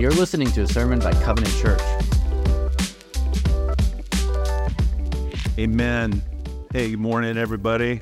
You're 0.00 0.12
listening 0.12 0.50
to 0.52 0.62
a 0.62 0.66
sermon 0.66 0.98
by 0.98 1.12
Covenant 1.12 1.54
Church. 1.58 1.78
Amen. 5.58 6.22
Hey, 6.72 6.92
good 6.92 6.98
morning, 6.98 7.36
everybody. 7.36 8.00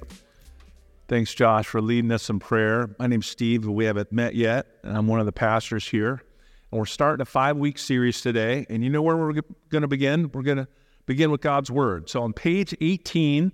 Thanks, 1.09 1.35
Josh, 1.35 1.67
for 1.67 1.83
leading 1.83 2.13
us 2.13 2.31
in 2.31 2.39
prayer. 2.39 2.95
My 3.01 3.09
name's 3.09 3.27
Steve. 3.27 3.67
We 3.67 3.85
haven't 3.85 4.13
met 4.13 4.37
yet, 4.37 4.69
and 4.85 4.97
I'm 4.97 5.09
one 5.09 5.19
of 5.19 5.27
the 5.27 5.33
pastors 5.33 5.89
here. 5.89 6.23
And 6.71 6.79
we're 6.79 6.87
starting 6.87 7.21
a 7.21 7.25
five 7.25 7.57
week 7.57 7.77
series 7.79 8.21
today. 8.21 8.65
And 8.71 8.85
you 8.85 8.91
know 8.91 9.03
where 9.03 9.17
we're 9.17 9.33
going 9.69 9.83
to 9.83 9.89
begin? 9.89 10.31
We're 10.33 10.43
going 10.43 10.59
to 10.59 10.69
begin 11.05 11.33
with 11.33 11.41
God's 11.41 11.69
Word. 11.69 12.09
So 12.09 12.23
on 12.23 12.33
page 12.33 12.77
18 12.81 13.51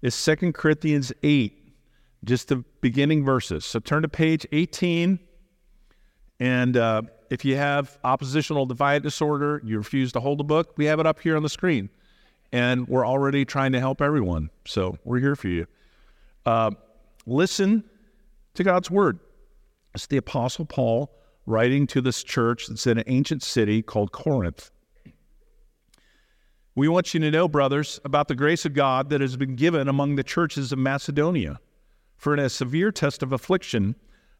is 0.00 0.14
Second 0.14 0.54
Corinthians 0.54 1.12
8, 1.24 1.74
just 2.22 2.46
the 2.46 2.64
beginning 2.80 3.24
verses. 3.24 3.64
So 3.64 3.80
turn 3.80 4.02
to 4.02 4.08
page 4.08 4.46
18. 4.52 5.18
And 6.38 6.76
uh, 6.76 7.02
if 7.30 7.44
you 7.44 7.56
have 7.56 7.98
oppositional 8.04 8.66
defiant 8.66 9.02
disorder, 9.02 9.60
you 9.64 9.78
refuse 9.78 10.12
to 10.12 10.20
hold 10.20 10.40
a 10.40 10.44
book, 10.44 10.74
we 10.76 10.84
have 10.86 11.00
it 11.00 11.06
up 11.06 11.20
here 11.20 11.36
on 11.36 11.42
the 11.42 11.48
screen. 11.48 11.88
And 12.52 12.86
we're 12.86 13.06
already 13.06 13.44
trying 13.44 13.72
to 13.72 13.80
help 13.80 14.00
everyone. 14.00 14.50
So 14.66 14.96
we're 15.04 15.18
here 15.18 15.34
for 15.34 15.48
you. 15.48 15.66
Uh, 16.46 16.70
listen 17.26 17.84
to 18.54 18.62
God's 18.62 18.90
Word. 18.90 19.18
It's 19.94 20.06
the 20.06 20.16
Apostle 20.18 20.64
Paul 20.64 21.10
writing 21.46 21.86
to 21.88 22.00
this 22.00 22.22
church 22.22 22.66
that's 22.68 22.86
in 22.86 22.98
an 22.98 23.04
ancient 23.06 23.42
city 23.42 23.82
called 23.82 24.12
Corinth. 24.12 24.70
We 26.76 26.88
want 26.88 27.14
you 27.14 27.20
to 27.20 27.30
know, 27.30 27.46
brothers, 27.46 28.00
about 28.04 28.26
the 28.28 28.34
grace 28.34 28.64
of 28.64 28.74
God 28.74 29.10
that 29.10 29.20
has 29.20 29.36
been 29.36 29.54
given 29.54 29.88
among 29.88 30.16
the 30.16 30.24
churches 30.24 30.72
of 30.72 30.78
Macedonia. 30.78 31.60
For 32.16 32.32
in 32.34 32.40
a 32.40 32.48
severe 32.48 32.90
test 32.90 33.22
of 33.22 33.32
affliction, 33.32 33.94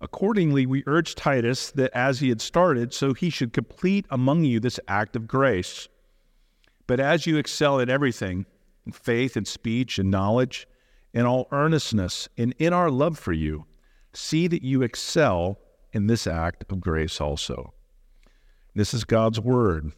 Accordingly, 0.00 0.66
we 0.66 0.84
urge 0.86 1.14
Titus 1.14 1.70
that 1.72 1.90
as 1.94 2.20
he 2.20 2.28
had 2.28 2.40
started, 2.40 2.92
so 2.92 3.14
he 3.14 3.30
should 3.30 3.52
complete 3.52 4.06
among 4.10 4.44
you 4.44 4.60
this 4.60 4.78
act 4.88 5.16
of 5.16 5.26
grace. 5.26 5.88
But 6.86 7.00
as 7.00 7.26
you 7.26 7.38
excel 7.38 7.78
in 7.78 7.88
everything, 7.88 8.46
in 8.84 8.92
faith 8.92 9.36
and 9.36 9.48
speech 9.48 9.98
and 9.98 10.10
knowledge, 10.10 10.68
in 11.14 11.24
all 11.24 11.48
earnestness, 11.50 12.28
and 12.36 12.54
in 12.58 12.72
our 12.72 12.90
love 12.90 13.18
for 13.18 13.32
you, 13.32 13.64
see 14.12 14.46
that 14.48 14.62
you 14.62 14.82
excel 14.82 15.58
in 15.92 16.06
this 16.06 16.26
act 16.26 16.64
of 16.70 16.80
grace 16.80 17.20
also. 17.20 17.72
This 18.74 18.92
is 18.92 19.04
God's 19.04 19.40
word. 19.40 19.92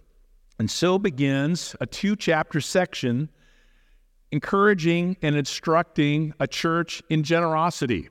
And 0.60 0.70
so 0.70 0.98
begins 0.98 1.74
a 1.80 1.86
two 1.86 2.14
chapter 2.14 2.60
section 2.60 3.28
encouraging 4.30 5.16
and 5.22 5.34
instructing 5.34 6.34
a 6.38 6.46
church 6.46 7.02
in 7.08 7.22
generosity. 7.22 8.08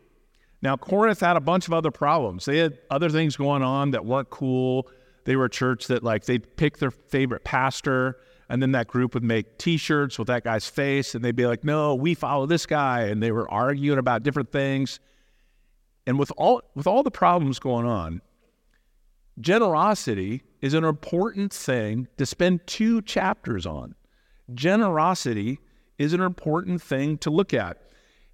Now, 0.61 0.75
Corinth 0.75 1.19
had 1.19 1.37
a 1.37 1.41
bunch 1.41 1.67
of 1.67 1.73
other 1.73 1.91
problems. 1.91 2.45
They 2.45 2.57
had 2.57 2.79
other 2.89 3.09
things 3.09 3.35
going 3.35 3.61
on 3.61 3.91
that 3.91 4.05
weren't 4.05 4.29
cool. 4.29 4.87
They 5.25 5.35
were 5.35 5.45
a 5.45 5.49
church 5.49 5.87
that, 5.87 6.03
like, 6.03 6.25
they'd 6.25 6.55
pick 6.57 6.77
their 6.77 6.91
favorite 6.91 7.43
pastor, 7.43 8.17
and 8.49 8.61
then 8.61 8.71
that 8.71 8.87
group 8.87 9.13
would 9.13 9.23
make 9.23 9.57
t 9.57 9.77
shirts 9.77 10.17
with 10.17 10.27
that 10.29 10.43
guy's 10.43 10.67
face, 10.67 11.13
and 11.13 11.23
they'd 11.23 11.35
be 11.35 11.45
like, 11.45 11.63
no, 11.63 11.93
we 11.93 12.13
follow 12.15 12.45
this 12.45 12.65
guy. 12.65 13.01
And 13.03 13.21
they 13.21 13.31
were 13.31 13.49
arguing 13.51 13.99
about 13.99 14.23
different 14.23 14.51
things. 14.51 14.99
And 16.07 16.17
with 16.17 16.31
all, 16.37 16.61
with 16.73 16.87
all 16.87 17.03
the 17.03 17.11
problems 17.11 17.59
going 17.59 17.85
on, 17.85 18.21
generosity 19.39 20.43
is 20.61 20.73
an 20.73 20.85
important 20.85 21.53
thing 21.53 22.07
to 22.17 22.25
spend 22.25 22.65
two 22.65 23.01
chapters 23.01 23.65
on. 23.65 23.93
Generosity 24.53 25.59
is 25.97 26.13
an 26.13 26.21
important 26.21 26.81
thing 26.81 27.17
to 27.19 27.29
look 27.29 27.53
at. 27.53 27.81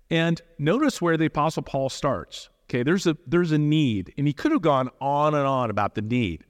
And 0.09 0.41
notice 0.57 1.01
where 1.01 1.17
the 1.17 1.25
Apostle 1.25 1.63
Paul 1.63 1.89
starts. 1.89 2.49
Okay, 2.69 2.83
there's 2.83 3.07
a 3.07 3.17
there's 3.27 3.51
a 3.51 3.57
need, 3.57 4.13
and 4.17 4.25
he 4.25 4.33
could 4.33 4.51
have 4.51 4.61
gone 4.61 4.89
on 5.01 5.35
and 5.35 5.45
on 5.45 5.69
about 5.69 5.95
the 5.95 6.01
need. 6.01 6.43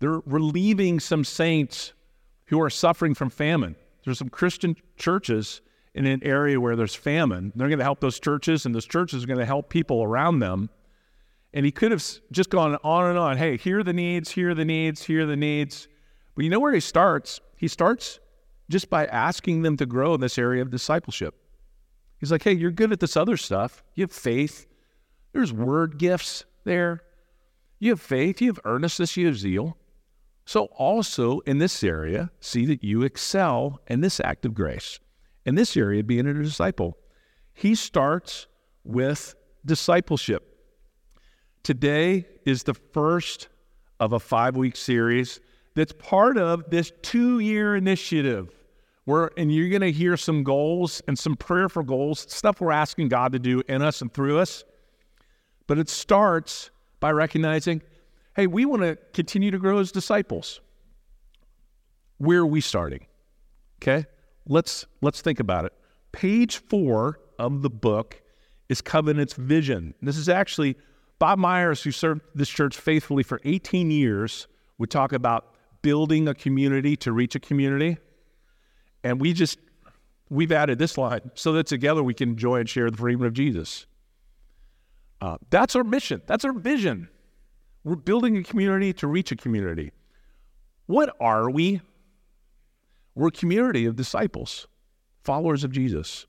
They're 0.00 0.20
relieving 0.26 1.00
some 1.00 1.24
saints 1.24 1.92
who 2.46 2.60
are 2.60 2.70
suffering 2.70 3.14
from 3.14 3.30
famine. 3.30 3.76
There's 4.04 4.18
some 4.18 4.28
Christian 4.28 4.76
churches 4.96 5.62
in 5.94 6.06
an 6.06 6.22
area 6.22 6.60
where 6.60 6.76
there's 6.76 6.94
famine. 6.94 7.52
They're 7.54 7.68
going 7.68 7.78
to 7.78 7.84
help 7.84 8.00
those 8.00 8.20
churches, 8.20 8.66
and 8.66 8.74
those 8.74 8.86
churches 8.86 9.24
are 9.24 9.26
going 9.26 9.38
to 9.38 9.46
help 9.46 9.70
people 9.70 10.02
around 10.02 10.40
them. 10.40 10.68
And 11.52 11.64
he 11.64 11.70
could 11.70 11.92
have 11.92 12.04
just 12.32 12.50
gone 12.50 12.76
on 12.82 13.10
and 13.10 13.18
on. 13.18 13.36
Hey, 13.36 13.56
here 13.56 13.78
are 13.78 13.84
the 13.84 13.92
needs, 13.92 14.30
here 14.30 14.50
are 14.50 14.54
the 14.54 14.64
needs, 14.64 15.04
here 15.04 15.22
are 15.22 15.26
the 15.26 15.36
needs. 15.36 15.88
But 16.34 16.44
you 16.44 16.50
know 16.50 16.58
where 16.58 16.74
he 16.74 16.80
starts? 16.80 17.40
He 17.56 17.68
starts 17.68 18.18
just 18.68 18.90
by 18.90 19.06
asking 19.06 19.62
them 19.62 19.76
to 19.76 19.86
grow 19.86 20.14
in 20.14 20.20
this 20.20 20.36
area 20.36 20.62
of 20.62 20.70
discipleship. 20.70 21.34
He's 22.24 22.32
like, 22.32 22.42
hey, 22.42 22.54
you're 22.54 22.70
good 22.70 22.90
at 22.90 23.00
this 23.00 23.18
other 23.18 23.36
stuff. 23.36 23.84
You 23.94 24.04
have 24.04 24.10
faith. 24.10 24.66
There's 25.34 25.52
word 25.52 25.98
gifts 25.98 26.46
there. 26.64 27.02
You 27.78 27.90
have 27.90 28.00
faith. 28.00 28.40
You 28.40 28.48
have 28.48 28.60
earnestness. 28.64 29.14
You 29.14 29.26
have 29.26 29.36
zeal. 29.36 29.76
So, 30.46 30.70
also 30.78 31.40
in 31.40 31.58
this 31.58 31.84
area, 31.84 32.30
see 32.40 32.64
that 32.64 32.82
you 32.82 33.02
excel 33.02 33.78
in 33.88 34.00
this 34.00 34.20
act 34.20 34.46
of 34.46 34.54
grace. 34.54 35.00
In 35.44 35.54
this 35.54 35.76
area, 35.76 36.02
being 36.02 36.26
a 36.26 36.32
disciple, 36.32 36.96
he 37.52 37.74
starts 37.74 38.46
with 38.84 39.34
discipleship. 39.66 40.64
Today 41.62 42.26
is 42.46 42.62
the 42.62 42.72
first 42.72 43.48
of 44.00 44.14
a 44.14 44.18
five 44.18 44.56
week 44.56 44.76
series 44.76 45.40
that's 45.74 45.92
part 45.92 46.38
of 46.38 46.70
this 46.70 46.90
two 47.02 47.40
year 47.40 47.76
initiative. 47.76 48.50
Where, 49.04 49.30
and 49.36 49.54
you're 49.54 49.68
going 49.68 49.82
to 49.82 49.92
hear 49.92 50.16
some 50.16 50.42
goals 50.42 51.02
and 51.06 51.18
some 51.18 51.36
prayer 51.36 51.68
for 51.68 51.82
goals, 51.82 52.26
stuff 52.28 52.60
we're 52.60 52.72
asking 52.72 53.08
God 53.08 53.32
to 53.32 53.38
do 53.38 53.62
in 53.68 53.82
us 53.82 54.00
and 54.00 54.12
through 54.12 54.38
us. 54.38 54.64
But 55.66 55.78
it 55.78 55.88
starts 55.88 56.70
by 57.00 57.10
recognizing, 57.10 57.82
hey, 58.34 58.46
we 58.46 58.64
want 58.64 58.82
to 58.82 58.96
continue 59.12 59.50
to 59.50 59.58
grow 59.58 59.78
as 59.78 59.92
disciples. 59.92 60.60
Where 62.18 62.40
are 62.40 62.46
we 62.46 62.60
starting? 62.60 63.06
Okay, 63.82 64.06
let's 64.46 64.86
let's 65.02 65.20
think 65.20 65.40
about 65.40 65.66
it. 65.66 65.72
Page 66.12 66.56
four 66.56 67.20
of 67.38 67.62
the 67.62 67.70
book 67.70 68.22
is 68.68 68.80
covenant's 68.80 69.34
vision. 69.34 69.94
This 70.00 70.16
is 70.16 70.28
actually 70.28 70.76
Bob 71.18 71.38
Myers, 71.38 71.82
who 71.82 71.90
served 71.90 72.22
this 72.34 72.48
church 72.48 72.76
faithfully 72.76 73.22
for 73.22 73.40
18 73.44 73.90
years, 73.90 74.48
would 74.78 74.90
talk 74.90 75.12
about 75.12 75.54
building 75.82 76.28
a 76.28 76.34
community 76.34 76.96
to 76.96 77.12
reach 77.12 77.34
a 77.34 77.40
community. 77.40 77.98
And 79.04 79.20
we 79.20 79.34
just, 79.34 79.58
we've 80.30 80.50
added 80.50 80.78
this 80.78 80.98
line 80.98 81.30
so 81.34 81.52
that 81.52 81.66
together 81.66 82.02
we 82.02 82.14
can 82.14 82.30
enjoy 82.30 82.56
and 82.60 82.68
share 82.68 82.90
the 82.90 82.96
freedom 82.96 83.22
of 83.22 83.34
Jesus. 83.34 83.86
Uh, 85.20 85.36
that's 85.50 85.76
our 85.76 85.84
mission. 85.84 86.22
That's 86.26 86.44
our 86.44 86.52
vision. 86.52 87.08
We're 87.84 87.96
building 87.96 88.38
a 88.38 88.42
community 88.42 88.94
to 88.94 89.06
reach 89.06 89.30
a 89.30 89.36
community. 89.36 89.92
What 90.86 91.14
are 91.20 91.50
we? 91.50 91.82
We're 93.14 93.28
a 93.28 93.32
community 93.32 93.84
of 93.84 93.94
disciples, 93.94 94.66
followers 95.22 95.62
of 95.64 95.70
Jesus. 95.70 96.26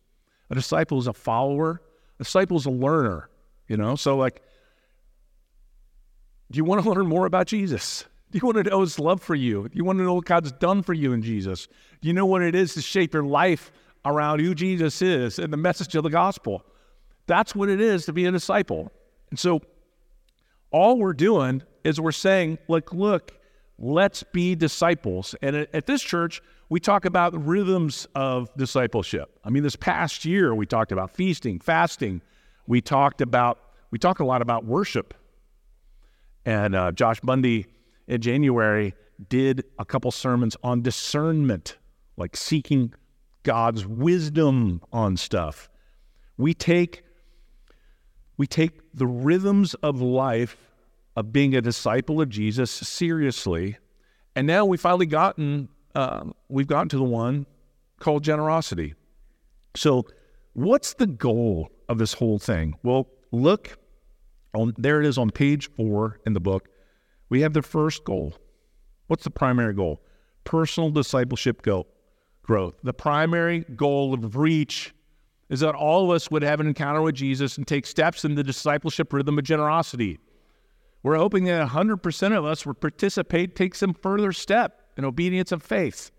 A 0.50 0.56
disciple 0.56 1.00
is 1.00 1.08
a 1.08 1.14
follower, 1.14 1.82
a 2.20 2.24
disciple 2.24 2.58
is 2.58 2.66
a 2.66 2.72
learner, 2.72 3.30
you 3.68 3.78
know? 3.78 3.96
So, 3.96 4.16
like, 4.18 4.42
do 6.52 6.58
you 6.58 6.66
want 6.66 6.84
to 6.84 6.90
learn 6.90 7.08
more 7.08 7.26
about 7.26 7.48
Jesus? 7.48 8.06
Do 8.36 8.40
you 8.40 8.48
want 8.48 8.66
to 8.66 8.70
know 8.70 8.82
His 8.82 9.00
love 9.00 9.22
for 9.22 9.34
you? 9.34 9.70
Do 9.70 9.78
you 9.78 9.86
want 9.86 9.98
to 10.00 10.04
know 10.04 10.16
what 10.16 10.26
God's 10.26 10.52
done 10.52 10.84
for 10.84 10.92
you 10.92 11.14
in 11.14 11.22
Jesus? 11.22 11.70
Do 12.02 12.10
you 12.10 12.14
know 12.14 12.26
what 12.26 12.42
it 12.42 12.54
is 12.54 12.74
to 12.74 12.82
shape 12.82 13.14
your 13.14 13.24
life 13.24 13.72
around 14.04 14.42
who 14.42 14.54
Jesus 14.54 15.02
is 15.02 15.40
and 15.40 15.54
the 15.54 15.58
message 15.58 15.96
of 15.96 16.04
the 16.04 16.10
gospel? 16.10 16.66
That's 17.28 17.56
what 17.56 17.70
it 17.70 17.80
is 17.80 18.06
to 18.08 18.12
be 18.12 18.26
a 18.26 18.32
disciple. 18.34 18.92
And 19.30 19.40
so, 19.40 19.62
all 20.70 20.98
we're 20.98 21.14
doing 21.14 21.64
is 21.86 22.02
we're 22.02 22.12
saying, 22.12 22.58
look, 22.68 22.92
look, 22.92 23.32
let's 23.80 24.22
be 24.24 24.54
disciples. 24.54 25.34
And 25.42 25.56
at, 25.56 25.74
at 25.74 25.86
this 25.86 26.02
church, 26.02 26.42
we 26.68 26.82
talk 26.82 27.06
about 27.06 27.42
rhythms 27.42 28.06
of 28.16 28.54
discipleship. 28.58 29.40
I 29.46 29.50
mean, 29.50 29.64
this 29.64 29.78
past 29.78 30.26
year, 30.26 30.54
we 30.54 30.66
talked 30.66 30.92
about 30.92 31.16
feasting, 31.16 31.62
fasting. 31.62 32.22
We 32.68 32.82
talked 32.82 33.22
about, 33.22 33.60
we 33.92 33.98
talk 33.98 34.20
a 34.20 34.26
lot 34.26 34.42
about 34.42 34.66
worship. 34.66 35.14
And 36.46 36.76
uh, 36.76 36.92
Josh 36.92 37.22
Bundy 37.22 37.68
in 38.08 38.22
January 38.22 38.94
did 39.30 39.64
a 39.80 39.86
couple 39.86 40.12
sermons 40.12 40.58
on 40.64 40.82
discernment, 40.82 41.78
like 42.18 42.36
seeking 42.36 42.94
God's 43.44 43.86
wisdom 43.86 44.82
on 44.92 45.18
stuff. 45.18 45.70
We 46.38 46.54
take 46.54 47.04
we 48.38 48.48
take 48.48 48.82
the 48.94 49.08
rhythms 49.08 49.76
of 49.76 50.02
life 50.02 50.58
of 51.16 51.32
being 51.32 51.56
a 51.56 51.62
disciple 51.62 52.22
of 52.22 52.30
Jesus 52.30 52.70
seriously. 52.70 53.78
And 54.36 54.46
now 54.46 54.66
we've 54.66 54.82
finally 54.82 55.06
gotten 55.06 55.70
uh, 55.94 56.26
we've 56.50 56.68
gotten 56.68 56.90
to 56.90 56.98
the 56.98 57.04
one 57.04 57.46
called 58.00 58.24
generosity. 58.24 58.96
So, 59.76 60.06
what's 60.54 60.94
the 60.94 61.08
goal 61.08 61.70
of 61.88 61.98
this 61.98 62.14
whole 62.14 62.40
thing? 62.40 62.76
Well, 62.84 63.08
look 63.32 63.78
on 64.54 64.74
there 64.78 65.00
it 65.02 65.08
is 65.08 65.18
on 65.18 65.30
page 65.30 65.70
four 65.72 66.20
in 66.26 66.34
the 66.34 66.40
book. 66.40 66.68
We 67.30 67.42
have 67.42 67.54
the 67.54 67.62
first 67.62 68.04
goal. 68.04 68.36
What's 69.08 69.24
the 69.24 69.32
primary 69.32 69.74
goal? 69.74 70.02
Personal 70.44 70.90
discipleship 70.92 71.62
go, 71.62 71.88
growth. 72.44 72.76
The 72.84 72.94
primary 72.94 73.66
goal 73.76 74.14
of 74.14 74.36
reach 74.36 74.94
is 75.50 75.60
that 75.60 75.76
all 75.76 76.06
of 76.06 76.16
us 76.16 76.32
would 76.32 76.44
have 76.44 76.60
an 76.60 76.68
encounter 76.68 77.02
with 77.02 77.16
Jesus 77.16 77.58
and 77.58 77.68
take 77.68 77.86
steps 77.86 78.26
in 78.26 78.36
the 78.36 78.44
discipleship 78.44 79.14
rhythm 79.14 79.38
of 79.38 79.44
generosity. 79.44 80.20
We're 81.04 81.18
hoping 81.18 81.44
that 81.46 81.68
100% 81.68 82.38
of 82.38 82.46
us 82.46 82.66
would 82.66 82.82
participate, 82.82 83.56
take 83.56 83.76
some 83.76 83.94
further 83.94 84.32
step 84.32 84.82
in 84.98 85.06
obedience 85.06 85.52
of 85.52 85.62
faith. 85.62 86.10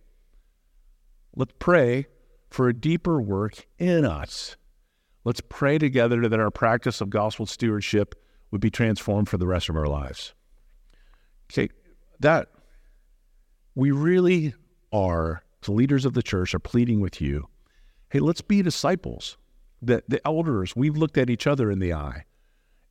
Let's 1.35 1.55
pray 1.59 2.06
for 2.50 2.69
a 2.69 2.73
deeper 2.73 3.20
work 3.20 3.67
in 3.79 4.05
us. 4.05 4.56
Let's 5.25 5.41
pray 5.49 5.79
together 5.79 6.29
that 6.29 6.38
our 6.38 6.52
practice 6.52 7.00
of 7.00 7.11
gospel 7.11 7.47
stewardship 7.47 8.14
would 8.52 8.61
be 8.61 8.70
transformed 8.70 9.29
for 9.29 9.38
the 9.38 9.47
rest 9.49 9.69
of 9.69 9.76
our 9.76 9.87
lives. 9.87 10.35
Okay, 11.53 11.69
that 12.21 12.49
we 13.75 13.91
really 13.91 14.55
are, 14.93 15.43
the 15.63 15.73
leaders 15.73 16.05
of 16.05 16.15
the 16.15 16.23
church 16.23 16.55
are 16.55 16.59
pleading 16.59 17.01
with 17.01 17.21
you 17.21 17.49
hey, 18.11 18.21
let's 18.21 18.41
be 18.41 18.63
disciples. 18.63 19.37
The, 19.83 20.03
the 20.09 20.27
elders, 20.27 20.75
we've 20.75 20.97
looked 20.97 21.19
at 21.19 21.29
each 21.31 21.47
other 21.47 21.71
in 21.71 21.79
the 21.79 21.93
eye 21.93 22.25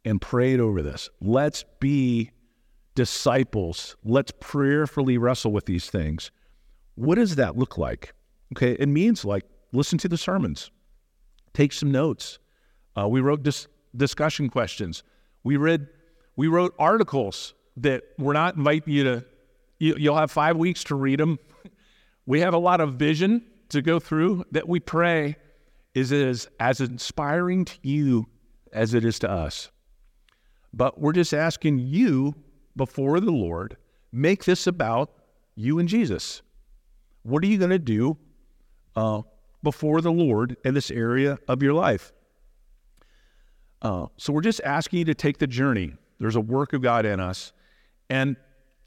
and 0.04 0.22
prayed 0.22 0.60
over 0.60 0.82
this. 0.82 1.10
Let's 1.20 1.66
be 1.80 2.32
disciples. 2.94 3.96
Let's 4.04 4.32
prayerfully 4.40 5.18
wrestle 5.18 5.52
with 5.52 5.66
these 5.66 5.90
things. 5.90 6.32
What 6.96 7.16
does 7.16 7.36
that 7.36 7.58
look 7.58 7.78
like? 7.78 8.14
Okay, 8.56 8.74
it 8.74 8.88
means 8.88 9.26
like 9.26 9.44
listen 9.72 9.98
to 10.00 10.08
the 10.08 10.18
sermons, 10.18 10.70
take 11.54 11.74
some 11.74 11.92
notes. 11.92 12.38
Uh, 12.96 13.08
we 13.08 13.20
wrote 13.20 13.44
dis- 13.44 13.68
discussion 13.96 14.50
questions. 14.50 15.04
We 15.44 15.58
read, 15.58 15.88
we 16.36 16.48
wrote 16.48 16.76
articles 16.78 17.56
that 17.78 18.04
we're 18.18 18.34
not 18.34 18.56
inviting 18.56 18.94
you 18.94 19.04
to. 19.04 19.26
You, 19.80 19.96
you'll 19.98 20.18
have 20.18 20.32
five 20.32 20.56
weeks 20.58 20.84
to 20.86 20.96
read 20.96 21.20
them. 21.20 21.38
we 22.26 22.40
have 22.40 22.54
a 22.54 22.58
lot 22.58 22.82
of 22.82 22.96
vision 22.96 23.44
to 23.70 23.82
go 23.82 24.00
through 24.00 24.46
that 24.52 24.68
we 24.68 24.80
pray 24.80 25.36
is 25.94 26.12
as, 26.12 26.48
as 26.60 26.82
inspiring 26.82 27.66
to 27.66 27.78
you 27.82 28.28
as 28.72 28.94
it 28.94 29.06
is 29.06 29.20
to 29.20 29.30
us. 29.30 29.70
But 30.74 31.00
we're 31.00 31.14
just 31.14 31.34
asking 31.34 31.80
you 31.80 32.36
before 32.76 33.20
the 33.20 33.32
Lord, 33.32 33.78
make 34.12 34.44
this 34.44 34.68
about 34.68 35.12
you 35.56 35.80
and 35.80 35.88
Jesus. 35.88 36.42
What 37.24 37.44
are 37.44 37.48
you 37.48 37.58
going 37.58 37.72
to 37.72 37.80
do 37.80 38.18
uh, 38.96 39.22
before 39.64 40.02
the 40.02 40.12
Lord 40.12 40.58
in 40.66 40.74
this 40.74 40.92
area 40.92 41.40
of 41.48 41.64
your 41.64 41.74
life? 41.74 42.12
Uh, 43.82 44.08
so 44.18 44.34
we're 44.34 44.42
just 44.42 44.62
asking 44.64 45.00
you 45.00 45.06
to 45.06 45.16
take 45.16 45.38
the 45.38 45.48
journey. 45.48 45.94
There's 46.20 46.36
a 46.36 46.42
work 46.42 46.74
of 46.74 46.82
God 46.82 47.06
in 47.06 47.20
us. 47.20 47.54
And 48.10 48.36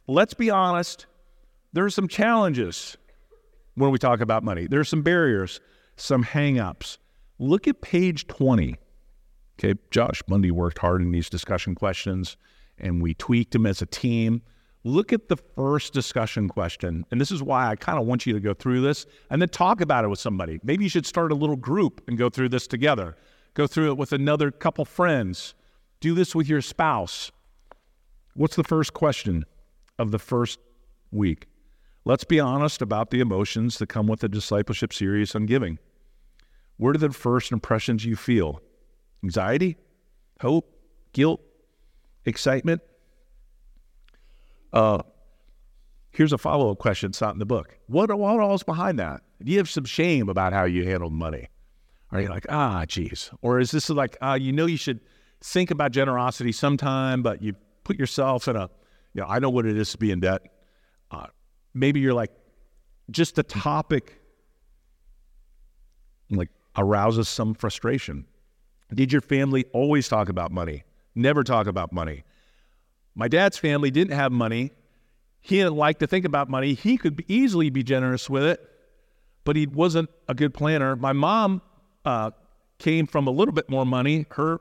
let's 0.06 0.34
be 0.34 0.50
honest, 0.50 1.06
there 1.72 1.84
are 1.84 1.90
some 1.90 2.08
challenges 2.08 2.96
when 3.74 3.90
we 3.90 3.98
talk 3.98 4.20
about 4.20 4.42
money. 4.42 4.66
There 4.66 4.80
are 4.80 4.84
some 4.84 5.02
barriers, 5.02 5.60
some 5.96 6.24
hangups. 6.24 6.98
Look 7.38 7.68
at 7.68 7.80
page 7.80 8.26
20. 8.26 8.76
Okay, 9.58 9.78
Josh 9.90 10.22
Bundy 10.22 10.50
worked 10.50 10.78
hard 10.78 11.02
in 11.02 11.10
these 11.10 11.28
discussion 11.28 11.74
questions 11.74 12.36
and 12.78 13.02
we 13.02 13.14
tweaked 13.14 13.52
them 13.52 13.66
as 13.66 13.82
a 13.82 13.86
team. 13.86 14.42
Look 14.84 15.12
at 15.12 15.28
the 15.28 15.36
first 15.36 15.92
discussion 15.92 16.48
question. 16.48 17.04
And 17.10 17.20
this 17.20 17.32
is 17.32 17.42
why 17.42 17.68
I 17.68 17.76
kind 17.76 17.98
of 17.98 18.06
want 18.06 18.24
you 18.24 18.32
to 18.32 18.40
go 18.40 18.54
through 18.54 18.80
this 18.80 19.06
and 19.30 19.42
then 19.42 19.48
talk 19.48 19.80
about 19.80 20.04
it 20.04 20.08
with 20.08 20.20
somebody. 20.20 20.60
Maybe 20.62 20.84
you 20.84 20.90
should 20.90 21.06
start 21.06 21.32
a 21.32 21.34
little 21.34 21.56
group 21.56 22.02
and 22.06 22.16
go 22.16 22.30
through 22.30 22.50
this 22.50 22.66
together. 22.66 23.16
Go 23.54 23.66
through 23.66 23.90
it 23.90 23.98
with 23.98 24.12
another 24.12 24.52
couple 24.52 24.84
friends. 24.84 25.54
Do 26.00 26.14
this 26.14 26.34
with 26.34 26.48
your 26.48 26.62
spouse. 26.62 27.32
What's 28.38 28.54
the 28.54 28.62
first 28.62 28.92
question 28.92 29.44
of 29.98 30.12
the 30.12 30.18
first 30.20 30.60
week? 31.10 31.48
Let's 32.04 32.22
be 32.22 32.38
honest 32.38 32.80
about 32.80 33.10
the 33.10 33.18
emotions 33.18 33.78
that 33.78 33.88
come 33.88 34.06
with 34.06 34.20
the 34.20 34.28
discipleship 34.28 34.92
series 34.92 35.34
on 35.34 35.44
giving. 35.46 35.80
What 36.76 36.94
are 36.94 37.00
the 37.00 37.10
first 37.10 37.50
impressions 37.50 38.04
you 38.04 38.14
feel? 38.14 38.62
Anxiety? 39.24 39.76
Hope? 40.40 40.72
Guilt? 41.12 41.40
Excitement? 42.26 42.80
Uh, 44.72 45.02
here's 46.12 46.32
a 46.32 46.38
follow 46.38 46.70
up 46.70 46.78
question. 46.78 47.10
It's 47.10 47.20
not 47.20 47.32
in 47.32 47.40
the 47.40 47.44
book. 47.44 47.76
What, 47.88 48.16
what 48.16 48.38
all 48.38 48.54
is 48.54 48.62
behind 48.62 49.00
that? 49.00 49.22
Do 49.42 49.50
you 49.50 49.58
have 49.58 49.68
some 49.68 49.84
shame 49.84 50.28
about 50.28 50.52
how 50.52 50.62
you 50.62 50.84
handled 50.84 51.12
money? 51.12 51.48
Are 52.12 52.20
you 52.20 52.28
like, 52.28 52.46
ah, 52.48 52.84
geez? 52.86 53.32
Or 53.42 53.58
is 53.58 53.72
this 53.72 53.90
like, 53.90 54.16
uh, 54.22 54.38
you 54.40 54.52
know, 54.52 54.66
you 54.66 54.76
should 54.76 55.00
think 55.42 55.72
about 55.72 55.90
generosity 55.90 56.52
sometime, 56.52 57.20
but 57.20 57.42
you 57.42 57.56
put 57.88 57.98
yourself 57.98 58.46
in 58.48 58.54
a, 58.54 58.68
you 59.14 59.22
know, 59.22 59.26
I 59.26 59.38
know 59.38 59.48
what 59.48 59.64
it 59.64 59.76
is 59.76 59.90
to 59.92 59.98
be 59.98 60.10
in 60.10 60.20
debt. 60.20 60.42
Uh, 61.10 61.26
maybe 61.72 62.00
you're 62.00 62.12
like, 62.12 62.30
just 63.10 63.34
the 63.34 63.42
topic 63.42 64.20
like 66.30 66.50
arouses 66.76 67.30
some 67.30 67.54
frustration. 67.54 68.26
Did 68.94 69.10
your 69.10 69.22
family 69.22 69.64
always 69.72 70.06
talk 70.06 70.28
about 70.28 70.52
money? 70.52 70.84
Never 71.14 71.42
talk 71.42 71.66
about 71.66 71.90
money. 71.94 72.24
My 73.14 73.26
dad's 73.26 73.56
family 73.56 73.90
didn't 73.90 74.12
have 74.12 74.32
money. 74.32 74.72
He 75.40 75.56
didn't 75.56 75.76
like 75.76 75.98
to 76.00 76.06
think 76.06 76.26
about 76.26 76.50
money. 76.50 76.74
He 76.74 76.98
could 76.98 77.24
easily 77.26 77.70
be 77.70 77.82
generous 77.82 78.28
with 78.28 78.44
it, 78.44 78.60
but 79.44 79.56
he 79.56 79.66
wasn't 79.66 80.10
a 80.28 80.34
good 80.34 80.52
planner. 80.52 80.94
My 80.94 81.14
mom 81.14 81.62
uh, 82.04 82.32
came 82.78 83.06
from 83.06 83.26
a 83.26 83.30
little 83.30 83.54
bit 83.54 83.70
more 83.70 83.86
money. 83.86 84.26
Her, 84.32 84.60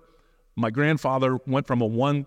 my 0.56 0.70
grandfather 0.70 1.40
went 1.46 1.68
from 1.68 1.82
a 1.82 1.86
one 1.86 2.26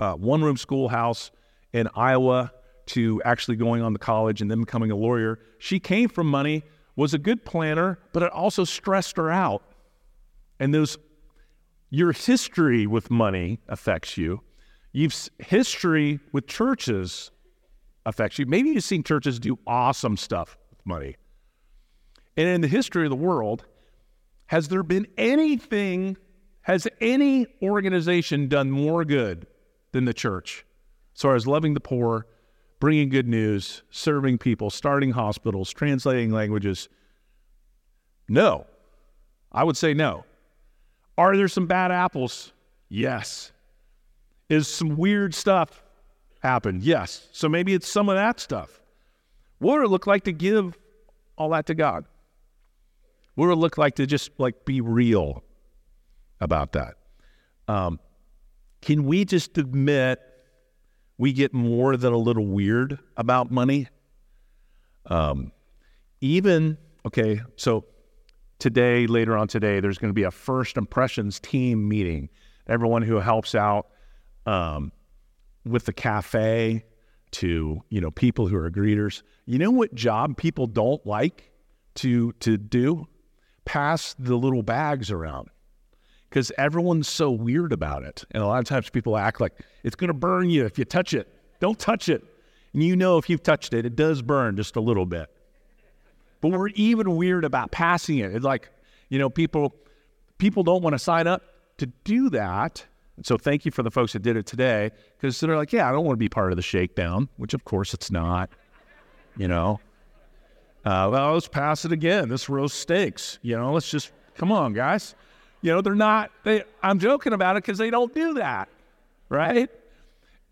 uh, 0.00 0.14
one 0.14 0.42
room 0.42 0.56
schoolhouse 0.56 1.30
in 1.72 1.88
Iowa 1.94 2.52
to 2.86 3.22
actually 3.24 3.56
going 3.56 3.82
on 3.82 3.92
to 3.92 3.98
college 3.98 4.40
and 4.40 4.50
then 4.50 4.60
becoming 4.60 4.90
a 4.90 4.96
lawyer. 4.96 5.38
She 5.58 5.78
came 5.78 6.08
from 6.08 6.26
money, 6.26 6.64
was 6.96 7.14
a 7.14 7.18
good 7.18 7.44
planner, 7.44 7.98
but 8.12 8.22
it 8.22 8.32
also 8.32 8.64
stressed 8.64 9.16
her 9.16 9.30
out. 9.30 9.62
And 10.58 10.74
those 10.74 10.98
your 11.90 12.12
history 12.12 12.86
with 12.86 13.10
money 13.10 13.60
affects 13.68 14.16
you. 14.16 14.40
You've 14.92 15.14
history 15.38 16.18
with 16.32 16.46
churches 16.46 17.30
affects 18.06 18.38
you. 18.38 18.46
Maybe 18.46 18.70
you've 18.70 18.84
seen 18.84 19.02
churches 19.02 19.38
do 19.38 19.58
awesome 19.66 20.16
stuff 20.16 20.56
with 20.70 20.84
money. 20.84 21.16
And 22.36 22.48
in 22.48 22.60
the 22.60 22.68
history 22.68 23.04
of 23.04 23.10
the 23.10 23.16
world, 23.16 23.66
has 24.46 24.68
there 24.68 24.82
been 24.82 25.06
anything, 25.18 26.16
has 26.62 26.88
any 27.00 27.46
organization 27.62 28.48
done 28.48 28.70
more 28.70 29.04
good 29.04 29.46
than 29.92 30.04
the 30.04 30.14
church? 30.14 30.64
As 31.14 31.22
far 31.22 31.34
as 31.34 31.46
loving 31.46 31.74
the 31.74 31.80
poor, 31.80 32.26
bringing 32.78 33.08
good 33.08 33.28
news, 33.28 33.82
serving 33.90 34.38
people, 34.38 34.70
starting 34.70 35.10
hospitals, 35.10 35.70
translating 35.72 36.30
languages? 36.30 36.88
No. 38.28 38.66
I 39.52 39.64
would 39.64 39.76
say 39.76 39.94
no. 39.94 40.24
Are 41.18 41.36
there 41.36 41.48
some 41.48 41.66
bad 41.66 41.90
apples? 41.90 42.52
Yes. 42.88 43.52
Is 44.48 44.66
some 44.66 44.96
weird 44.96 45.34
stuff 45.34 45.82
happened? 46.42 46.82
Yes. 46.82 47.28
So 47.32 47.48
maybe 47.48 47.74
it's 47.74 47.88
some 47.88 48.08
of 48.08 48.14
that 48.14 48.40
stuff. 48.40 48.80
What 49.58 49.78
would 49.78 49.84
it 49.84 49.90
look 49.90 50.06
like 50.06 50.24
to 50.24 50.32
give 50.32 50.78
all 51.36 51.50
that 51.50 51.66
to 51.66 51.74
God? 51.74 52.04
What 53.34 53.46
would 53.46 53.52
it 53.52 53.56
look 53.56 53.78
like 53.78 53.96
to 53.96 54.06
just 54.06 54.30
like 54.38 54.64
be 54.64 54.80
real 54.80 55.44
about 56.40 56.72
that? 56.72 56.94
Um, 57.68 58.00
can 58.80 59.04
we 59.04 59.24
just 59.24 59.58
admit 59.58 60.20
we 61.20 61.34
get 61.34 61.52
more 61.52 61.98
than 61.98 62.14
a 62.14 62.16
little 62.16 62.46
weird 62.46 62.98
about 63.18 63.50
money. 63.50 63.86
Um, 65.04 65.52
even, 66.22 66.78
okay, 67.04 67.42
so 67.56 67.84
today, 68.58 69.06
later 69.06 69.36
on 69.36 69.46
today, 69.46 69.80
there's 69.80 69.98
going 69.98 70.08
to 70.08 70.14
be 70.14 70.22
a 70.22 70.30
first 70.30 70.78
impressions 70.78 71.38
team 71.38 71.86
meeting. 71.86 72.30
Everyone 72.66 73.02
who 73.02 73.16
helps 73.16 73.54
out 73.54 73.88
um, 74.46 74.92
with 75.66 75.84
the 75.84 75.92
cafe 75.92 76.84
to, 77.32 77.84
you 77.90 78.00
know, 78.00 78.10
people 78.10 78.46
who 78.46 78.56
are 78.56 78.70
greeters. 78.70 79.22
You 79.44 79.58
know 79.58 79.70
what 79.70 79.94
job 79.94 80.38
people 80.38 80.66
don't 80.66 81.04
like 81.04 81.52
to, 81.96 82.32
to 82.40 82.56
do? 82.56 83.06
Pass 83.66 84.14
the 84.18 84.36
little 84.36 84.62
bags 84.62 85.10
around 85.10 85.50
because 86.30 86.52
everyone's 86.56 87.08
so 87.08 87.30
weird 87.30 87.72
about 87.72 88.04
it. 88.04 88.24
And 88.30 88.42
a 88.42 88.46
lot 88.46 88.60
of 88.60 88.64
times 88.64 88.88
people 88.88 89.16
act 89.16 89.40
like 89.40 89.52
it's 89.82 89.96
going 89.96 90.08
to 90.08 90.14
burn 90.14 90.48
you 90.48 90.64
if 90.64 90.78
you 90.78 90.84
touch 90.84 91.12
it. 91.12 91.28
Don't 91.58 91.78
touch 91.78 92.08
it. 92.08 92.24
And 92.72 92.82
you 92.84 92.94
know 92.94 93.18
if 93.18 93.28
you've 93.28 93.42
touched 93.42 93.74
it, 93.74 93.84
it 93.84 93.96
does 93.96 94.22
burn 94.22 94.56
just 94.56 94.76
a 94.76 94.80
little 94.80 95.06
bit. 95.06 95.28
But 96.40 96.52
we're 96.52 96.68
even 96.68 97.16
weird 97.16 97.44
about 97.44 97.72
passing 97.72 98.18
it. 98.18 98.34
It's 98.34 98.44
like, 98.44 98.70
you 99.08 99.18
know, 99.18 99.28
people 99.28 99.74
people 100.38 100.62
don't 100.62 100.82
want 100.82 100.94
to 100.94 100.98
sign 100.98 101.26
up 101.26 101.42
to 101.78 101.86
do 102.04 102.30
that. 102.30 102.86
And 103.16 103.26
so 103.26 103.36
thank 103.36 103.66
you 103.66 103.72
for 103.72 103.82
the 103.82 103.90
folks 103.90 104.12
that 104.14 104.22
did 104.22 104.36
it 104.36 104.46
today 104.46 104.92
because 105.16 105.38
they're 105.40 105.56
like, 105.56 105.72
yeah, 105.72 105.88
I 105.88 105.92
don't 105.92 106.04
want 106.04 106.14
to 106.14 106.20
be 106.20 106.28
part 106.28 106.52
of 106.52 106.56
the 106.56 106.62
shakedown, 106.62 107.28
which 107.36 107.54
of 107.54 107.64
course 107.64 107.92
it's 107.92 108.10
not, 108.10 108.50
you 109.36 109.48
know. 109.48 109.80
Uh, 110.84 111.10
well, 111.12 111.34
let's 111.34 111.48
pass 111.48 111.84
it 111.84 111.92
again. 111.92 112.28
This 112.28 112.48
roast 112.48 112.78
stinks. 112.78 113.38
You 113.42 113.56
know, 113.56 113.72
let's 113.72 113.90
just 113.90 114.12
come 114.34 114.52
on, 114.52 114.72
guys. 114.72 115.14
You 115.62 115.72
know, 115.72 115.80
they're 115.80 115.94
not. 115.94 116.30
They. 116.44 116.64
I'm 116.82 116.98
joking 116.98 117.32
about 117.32 117.56
it 117.56 117.64
because 117.64 117.78
they 117.78 117.90
don't 117.90 118.14
do 118.14 118.34
that, 118.34 118.68
right? 119.28 119.70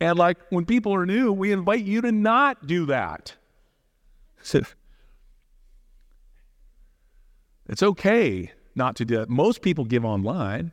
And 0.00 0.18
like 0.18 0.38
when 0.50 0.64
people 0.64 0.94
are 0.94 1.06
new, 1.06 1.32
we 1.32 1.50
invite 1.52 1.84
you 1.84 2.00
to 2.02 2.12
not 2.12 2.66
do 2.66 2.86
that. 2.86 3.34
It's 7.70 7.82
okay 7.82 8.50
not 8.74 8.96
to 8.96 9.04
do 9.04 9.18
that. 9.18 9.28
Most 9.28 9.60
people 9.60 9.84
give 9.84 10.04
online, 10.04 10.72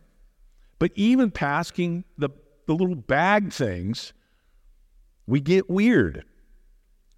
but 0.80 0.92
even 0.96 1.30
passing 1.30 2.06
the 2.18 2.30
the 2.68 2.74
little 2.74 2.96
bag 2.96 3.52
things, 3.54 4.14
we 5.28 5.40
get 5.40 5.70
weird. 5.70 6.24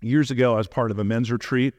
Years 0.01 0.29
ago, 0.29 0.53
I 0.53 0.57
was 0.57 0.67
part 0.67 0.91
of 0.91 0.99
a 0.99 1.03
men's 1.03 1.31
retreat. 1.31 1.73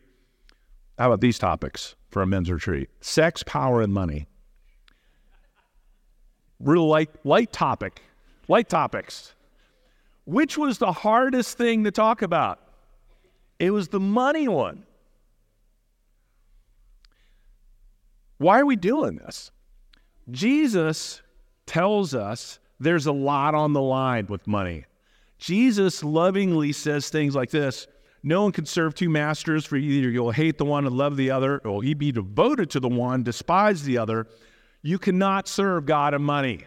How 0.98 1.06
about 1.06 1.20
these 1.20 1.38
topics 1.38 1.94
for 2.10 2.22
a 2.22 2.26
men's 2.26 2.50
retreat? 2.50 2.88
Sex, 3.00 3.42
power, 3.42 3.82
and 3.82 3.92
money. 3.92 4.26
Real 6.60 6.88
light, 6.88 7.10
light 7.24 7.52
topic, 7.52 8.02
light 8.48 8.68
topics. 8.68 9.34
Which 10.24 10.58
was 10.58 10.78
the 10.78 10.92
hardest 10.92 11.56
thing 11.56 11.84
to 11.84 11.90
talk 11.90 12.22
about? 12.22 12.60
It 13.58 13.70
was 13.70 13.88
the 13.88 14.00
money 14.00 14.48
one. 14.48 14.84
Why 18.38 18.60
are 18.60 18.66
we 18.66 18.76
doing 18.76 19.16
this? 19.16 19.50
Jesus 20.30 21.22
tells 21.66 22.14
us 22.14 22.58
there's 22.78 23.06
a 23.06 23.12
lot 23.12 23.54
on 23.54 23.72
the 23.72 23.82
line 23.82 24.26
with 24.26 24.46
money. 24.46 24.84
Jesus 25.38 26.02
lovingly 26.04 26.72
says 26.72 27.08
things 27.08 27.34
like 27.34 27.50
this 27.50 27.86
No 28.22 28.42
one 28.42 28.52
can 28.52 28.66
serve 28.66 28.94
two 28.94 29.08
masters, 29.08 29.64
for 29.64 29.76
either 29.76 30.10
you'll 30.10 30.30
hate 30.30 30.58
the 30.58 30.64
one 30.64 30.86
and 30.86 30.96
love 30.96 31.16
the 31.16 31.30
other, 31.30 31.58
or 31.58 31.84
you'll 31.84 31.98
be 31.98 32.12
devoted 32.12 32.70
to 32.70 32.80
the 32.80 32.88
one, 32.88 33.22
despise 33.22 33.82
the 33.82 33.98
other. 33.98 34.26
You 34.88 34.98
cannot 34.98 35.46
serve 35.46 35.84
God 35.84 36.14
and 36.14 36.24
money. 36.24 36.64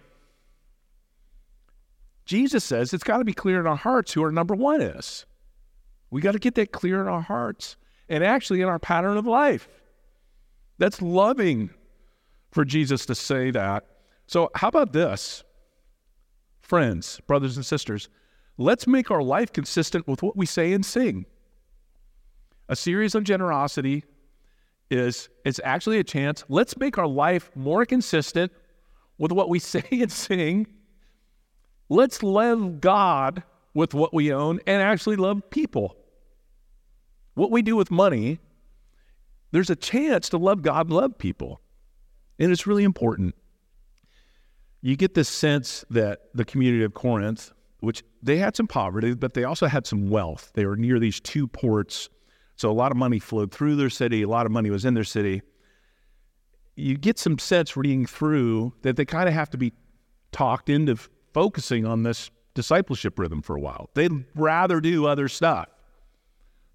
Jesus 2.24 2.64
says 2.64 2.94
it's 2.94 3.04
got 3.04 3.18
to 3.18 3.24
be 3.24 3.34
clear 3.34 3.60
in 3.60 3.66
our 3.66 3.76
hearts 3.76 4.14
who 4.14 4.22
our 4.22 4.32
number 4.32 4.54
one 4.54 4.80
is. 4.80 5.26
We 6.12 6.22
got 6.22 6.34
to 6.34 6.40
get 6.40 6.54
that 6.54 6.72
clear 6.72 7.02
in 7.02 7.08
our 7.08 7.22
hearts 7.22 7.78
and 8.10 8.24
actually 8.24 8.62
in 8.62 8.68
our 8.68 8.78
pattern 8.78 9.18
of 9.18 9.26
life. 9.26 9.68
That's 10.78 11.02
loving 11.02 11.72
for 12.52 12.64
Jesus 12.64 13.08
to 13.08 13.16
say 13.16 13.50
that. 13.50 13.88
So, 14.28 14.52
how 14.54 14.68
about 14.68 14.94
this? 14.94 15.44
Friends, 16.60 17.22
brothers 17.26 17.56
and 17.58 17.66
sisters, 17.66 18.08
let's 18.56 18.86
make 18.86 19.10
our 19.10 19.24
life 19.24 19.52
consistent 19.52 20.08
with 20.08 20.22
what 20.22 20.38
we 20.38 20.46
say 20.46 20.74
and 20.74 20.86
sing. 20.86 21.26
A 22.70 22.76
series 22.76 23.16
on 23.16 23.26
generosity 23.26 24.04
is 24.92 25.30
it's 25.46 25.60
actually 25.64 26.00
a 26.00 26.04
chance. 26.04 26.44
Let's 26.50 26.78
make 26.78 26.98
our 26.98 27.08
life 27.08 27.50
more 27.56 27.86
consistent 27.86 28.52
with 29.18 29.32
what 29.32 29.50
we 29.50 29.60
say 29.74 29.86
and 29.92 30.12
sing. 30.12 30.68
Let's 31.90 32.22
love 32.22 32.82
God 32.82 33.44
with 33.74 33.94
what 33.94 34.14
we 34.14 34.34
own 34.34 34.60
and 34.68 34.82
actually 34.82 35.16
love 35.16 35.50
people. 35.50 35.96
What 37.34 37.52
we 37.52 37.62
do 37.62 37.76
with 37.76 37.90
money, 37.90 38.40
there's 39.52 39.70
a 39.70 39.76
chance 39.76 40.30
to 40.30 40.38
love 40.38 40.62
God 40.62 40.88
and 40.88 40.96
love 40.96 41.18
people. 41.18 41.62
And 42.40 42.52
it's 42.52 42.68
really 42.68 42.84
important. 42.84 43.36
You 44.82 44.96
get 44.96 45.14
this 45.14 45.30
sense 45.30 45.86
that 45.90 46.22
the 46.34 46.44
community 46.44 46.84
of 46.84 46.94
Corinth, 46.94 47.52
which 47.80 48.04
they 48.22 48.38
had 48.38 48.56
some 48.56 48.68
poverty, 48.68 49.14
but 49.14 49.34
they 49.34 49.44
also 49.44 49.68
had 49.68 49.86
some 49.86 50.10
wealth. 50.10 50.52
They 50.56 50.66
were 50.66 50.76
near 50.76 51.00
these 51.00 51.20
two 51.20 51.48
ports 51.48 52.10
so 52.62 52.70
a 52.70 52.74
lot 52.74 52.92
of 52.92 52.98
money 52.98 53.18
flowed 53.18 53.52
through 53.52 53.76
their 53.76 53.90
city, 53.90 54.22
a 54.22 54.28
lot 54.28 54.46
of 54.46 54.52
money 54.52 54.70
was 54.70 54.86
in 54.86 54.94
their 54.94 55.04
city. 55.04 55.42
You 56.76 56.96
get 56.96 57.18
some 57.18 57.40
sense 57.40 57.76
reading 57.76 58.06
through 58.06 58.74
that 58.84 58.98
they 58.98 59.04
kind 59.04 59.28
of 59.28 59.34
have 59.34 59.50
to 59.50 59.58
be 59.58 59.74
talked 60.32 60.70
into 60.70 60.96
focusing 61.34 61.88
on 61.88 62.04
this 62.04 62.30
discipleship 62.54 63.18
rhythm 63.18 63.42
for 63.42 63.56
a 63.56 63.60
while. 63.60 63.90
They'd 63.96 64.26
rather 64.36 64.80
do 64.80 65.08
other 65.08 65.28
stuff. 65.28 65.70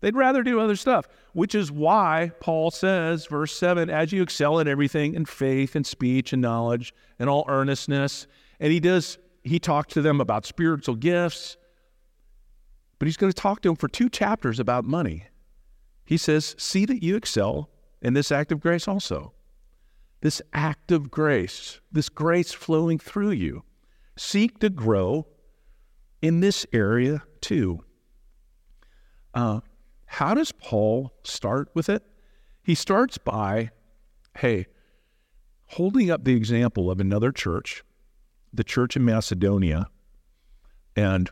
They'd 0.01 0.17
rather 0.17 0.43
do 0.43 0.59
other 0.59 0.75
stuff, 0.75 1.07
which 1.35 1.55
is 1.55 1.71
why 1.71 2.33
Paul 2.41 2.73
says, 2.73 3.27
verse 3.27 3.57
7, 3.57 3.89
as 3.89 4.13
you 4.13 4.25
excel 4.25 4.59
in 4.59 4.67
everything 4.67 5.15
in 5.15 5.25
faith 5.25 5.77
and 5.77 5.87
speech 5.87 6.33
and 6.33 6.43
knowledge 6.43 6.93
and 7.21 7.31
all 7.31 7.45
earnestness. 7.47 8.27
And 8.59 8.73
he 8.73 8.81
does, 8.81 9.19
he 9.45 9.61
talks 9.61 9.95
to 9.95 10.03
them 10.03 10.21
about 10.21 10.47
spiritual 10.47 10.97
gifts, 10.97 11.57
but 12.99 13.07
he's 13.07 13.17
going 13.17 13.33
to 13.33 13.41
talk 13.41 13.63
to 13.63 13.69
them 13.69 13.77
for 13.77 13.87
two 13.87 14.09
chapters 14.09 14.59
about 14.59 14.85
money. 14.85 15.27
He 16.07 16.17
says, 16.17 16.55
See 16.57 16.87
that 16.87 17.03
you 17.03 17.17
excel 17.17 17.69
in 18.01 18.15
this 18.15 18.33
act 18.33 18.53
of 18.53 18.61
grace 18.61 18.89
also. 18.89 19.35
This 20.23 20.41
act 20.55 20.91
of 20.91 21.11
grace, 21.11 21.81
this 21.93 22.09
grace 22.09 22.53
flowing 22.53 22.99
through 22.99 23.33
you. 23.33 23.65
Seek 24.17 24.61
to 24.61 24.71
grow 24.71 25.27
in 26.23 26.41
this 26.41 26.65
area 26.73 27.23
too. 27.41 27.85
Uh, 29.35 29.61
how 30.07 30.33
does 30.33 30.53
Paul 30.53 31.13
start 31.25 31.69
with 31.75 31.89
it? 31.89 32.03
He 32.63 32.75
starts 32.75 33.19
by, 33.19 33.71
hey, 34.39 34.67
holding 35.67 36.11
up 36.11 36.25
the 36.25 36.35
example 36.35 36.91
of 36.91 37.01
another 37.01 37.33
church, 37.33 37.85
the 38.53 38.65
church 38.65 38.97
in 38.97 39.05
Macedonia, 39.05 39.89
and 40.97 41.31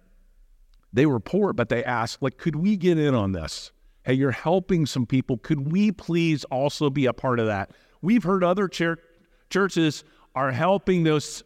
they 0.93 1.07
were 1.07 1.21
poor, 1.21 1.53
but 1.53 1.71
they 1.71 1.83
asked, 1.83 2.23
like, 2.23 2.37
could 2.37 2.57
we 2.57 2.77
get 2.77 2.99
in 2.99 3.15
on 3.15 3.33
this? 3.33 3.73
Hey, 4.05 4.15
you're 4.15 4.31
helping 4.31 4.85
some 4.85 5.07
people. 5.07 5.39
Could 5.39 5.73
we 5.73 5.91
please 5.91 6.45
also 6.45 6.91
be 6.91 7.07
a 7.07 7.13
part 7.13 7.41
of 7.41 7.47
that? 7.47 7.71
We've 8.03 8.23
heard 8.23 8.45
other 8.45 8.69
church, 8.69 9.01
churches 9.49 10.05
are 10.35 10.51
helping 10.51 11.05
those, 11.05 11.43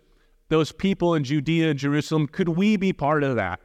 those 0.49 0.73
people 0.73 1.15
in 1.15 1.23
Judea 1.23 1.71
and 1.71 1.79
Jerusalem. 1.79 2.27
Could 2.27 2.49
we 2.49 2.77
be 2.77 2.93
part 2.93 3.23
of 3.23 3.37
that? 3.37 3.61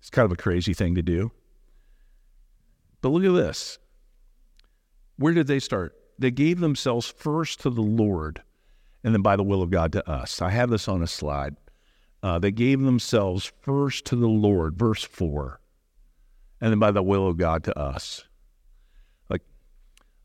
It's 0.00 0.08
kind 0.08 0.24
of 0.24 0.32
a 0.32 0.36
crazy 0.36 0.72
thing 0.72 0.94
to 0.94 1.02
do. 1.02 1.32
But 3.02 3.10
look 3.10 3.24
at 3.24 3.34
this. 3.34 3.78
Where 5.16 5.34
did 5.34 5.46
they 5.46 5.60
start? 5.60 5.94
They 6.18 6.30
gave 6.30 6.60
themselves 6.60 7.06
first 7.06 7.60
to 7.60 7.70
the 7.70 7.82
Lord 7.82 8.42
and 9.02 9.14
then 9.14 9.20
by 9.20 9.36
the 9.36 9.42
will 9.42 9.60
of 9.60 9.70
God 9.70 9.92
to 9.92 10.10
us. 10.10 10.40
I 10.40 10.48
have 10.50 10.70
this 10.70 10.88
on 10.88 11.02
a 11.02 11.06
slide. 11.06 11.56
Uh, 12.22 12.38
they 12.38 12.50
gave 12.50 12.80
themselves 12.80 13.52
first 13.60 14.06
to 14.06 14.16
the 14.16 14.28
Lord, 14.28 14.78
verse 14.78 15.02
4 15.04 15.60
and 16.64 16.72
then 16.72 16.78
by 16.78 16.90
the 16.90 17.02
will 17.02 17.28
of 17.28 17.36
God 17.36 17.62
to 17.64 17.78
us. 17.78 18.24
Like, 19.28 19.42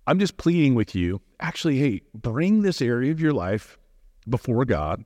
I'm 0.07 0.19
just 0.19 0.37
pleading 0.37 0.73
with 0.73 0.95
you. 0.95 1.19
Actually, 1.41 1.77
hey, 1.79 2.01
bring 2.13 2.61
this 2.61 2.81
area 2.81 3.11
of 3.11 3.19
your 3.19 3.33
life 3.33 3.77
before 4.25 4.63
God. 4.63 5.03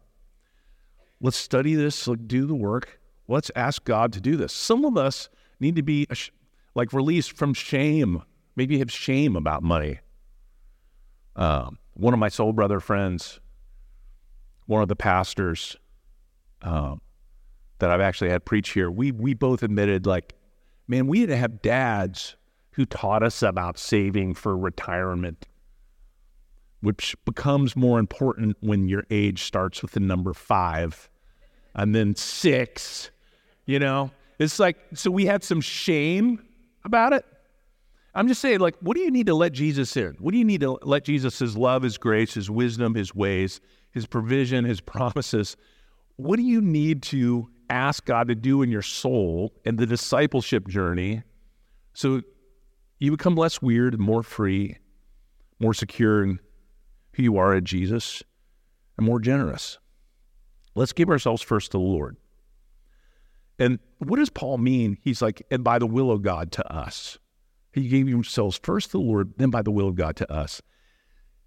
Let's 1.20 1.36
study 1.36 1.74
this, 1.74 2.08
do 2.28 2.46
the 2.46 2.54
work. 2.54 3.00
Let's 3.28 3.50
ask 3.56 3.84
God 3.84 4.14
to 4.14 4.22
do 4.22 4.36
this. 4.36 4.54
Some 4.54 4.86
of 4.86 4.96
us 4.96 5.30
need 5.60 5.76
to 5.76 5.82
be 5.82 6.06
like 6.76 6.94
released 6.94 7.36
from 7.36 7.56
shame. 7.56 8.22
Maybe 8.56 8.78
have 8.78 8.92
shame 8.92 9.36
about 9.36 9.64
money. 9.64 10.02
Um, 11.36 11.80
one 11.96 12.14
of 12.14 12.20
my 12.20 12.30
soul 12.30 12.54
brother 12.54 12.80
friends, 12.80 13.40
one 14.68 14.84
of 14.84 14.88
the 14.88 14.96
pastors 14.96 15.78
um, 16.62 17.02
that 17.80 17.90
I've 17.90 18.02
actually 18.02 18.30
had 18.30 18.46
preach 18.46 18.70
here, 18.70 18.92
we 18.92 19.12
we 19.12 19.34
both 19.34 19.64
admitted 19.64 20.06
like 20.06 20.36
man, 20.94 21.08
we 21.08 21.22
had 21.22 21.30
to 21.30 21.36
have 21.36 21.62
dads 21.64 22.36
who 22.74 22.86
taught 22.86 23.24
us 23.24 23.42
about 23.42 23.80
saving 23.80 24.36
for 24.36 24.56
retirement, 24.56 25.48
which 26.82 27.16
becomes 27.26 27.76
more 27.76 27.98
important 27.98 28.56
when 28.60 28.88
your 28.88 29.04
age 29.10 29.42
starts 29.44 29.82
with 29.82 29.92
the 29.92 30.00
number 30.00 30.36
five 30.36 31.10
and 31.74 31.96
then 31.96 32.16
six. 32.16 33.10
You 33.66 33.80
know, 33.80 34.12
it's 34.38 34.60
like, 34.60 34.78
so 34.94 35.10
we 35.10 35.26
had 35.26 35.44
some 35.44 35.62
shame 35.62 36.46
about 36.86 37.14
it. 37.14 37.26
I'm 38.14 38.28
just 38.28 38.40
saying, 38.42 38.60
like, 38.60 38.76
what 38.80 38.96
do 38.96 39.02
you 39.02 39.10
need 39.10 39.26
to 39.26 39.34
let 39.34 39.54
Jesus 39.54 39.98
in? 39.98 40.16
What 40.20 40.32
do 40.32 40.38
you 40.38 40.46
need 40.46 40.62
to 40.62 40.78
let 40.84 41.06
Jesus, 41.06 41.40
his 41.40 41.58
love, 41.58 41.82
his 41.82 41.98
grace, 41.98 42.36
his 42.36 42.52
wisdom, 42.52 42.94
his 42.94 43.16
ways, 43.16 43.60
his 43.90 44.06
provision, 44.06 44.64
his 44.64 44.80
promises? 44.94 45.58
What 46.18 46.36
do 46.36 46.44
you 46.44 46.62
need 46.62 47.02
to 47.04 47.50
ask 47.70 48.06
God 48.06 48.28
to 48.28 48.36
do 48.36 48.62
in 48.62 48.70
your 48.70 48.82
soul 48.82 49.54
and 49.66 49.78
the 49.78 49.86
discipleship 49.86 50.68
journey 50.68 51.24
so 51.94 52.22
you 53.00 53.12
become 53.12 53.36
less 53.36 53.62
weird, 53.62 54.00
more 54.00 54.24
free, 54.24 54.78
more 55.60 55.74
secure 55.74 56.24
in 56.24 56.40
who 57.14 57.24
you 57.24 57.38
are 57.38 57.56
in 57.56 57.66
Jesus, 57.66 58.24
and 58.98 59.06
more 59.06 59.20
generous. 59.20 59.78
Let's 60.76 60.94
give 60.94 61.10
ourselves 61.10 61.42
first 61.42 61.72
to 61.72 61.78
the 61.78 61.84
Lord. 61.84 62.18
And 63.60 63.80
what 64.00 64.18
does 64.18 64.30
Paul 64.30 64.58
mean? 64.58 64.98
He's 65.02 65.22
like, 65.22 65.46
and 65.52 65.64
by 65.64 65.78
the 65.78 65.86
will 65.86 66.12
of 66.12 66.24
God 66.24 66.52
to 66.54 66.74
us. 66.74 67.20
He 67.72 67.88
gave 67.88 68.08
himself 68.08 68.60
first 68.64 68.92
to 68.92 68.98
the 68.98 69.04
Lord, 69.04 69.34
then 69.38 69.50
by 69.52 69.62
the 69.62 69.72
will 69.72 69.88
of 69.88 69.96
God 69.96 70.16
to 70.18 70.32
us. 70.32 70.62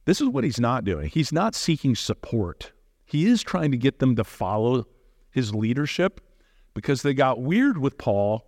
This 0.05 0.21
is 0.21 0.29
what 0.29 0.45
he's 0.45 0.61
not 0.61 0.85
doing. 0.85 1.09
He's 1.09 1.33
not 1.33 1.55
seeking 1.55 1.97
support. 1.97 2.73
He 3.05 3.27
is 3.27 3.43
trying 3.43 3.73
to 3.73 3.77
get 3.77 3.99
them 3.99 4.15
to 4.17 4.25
follow 4.25 4.87
his 5.37 5.55
leadership 5.55 6.23
because 6.73 7.03
they 7.03 7.13
got 7.13 7.43
weird 7.43 7.77
with 7.77 7.99
Paul 7.99 8.47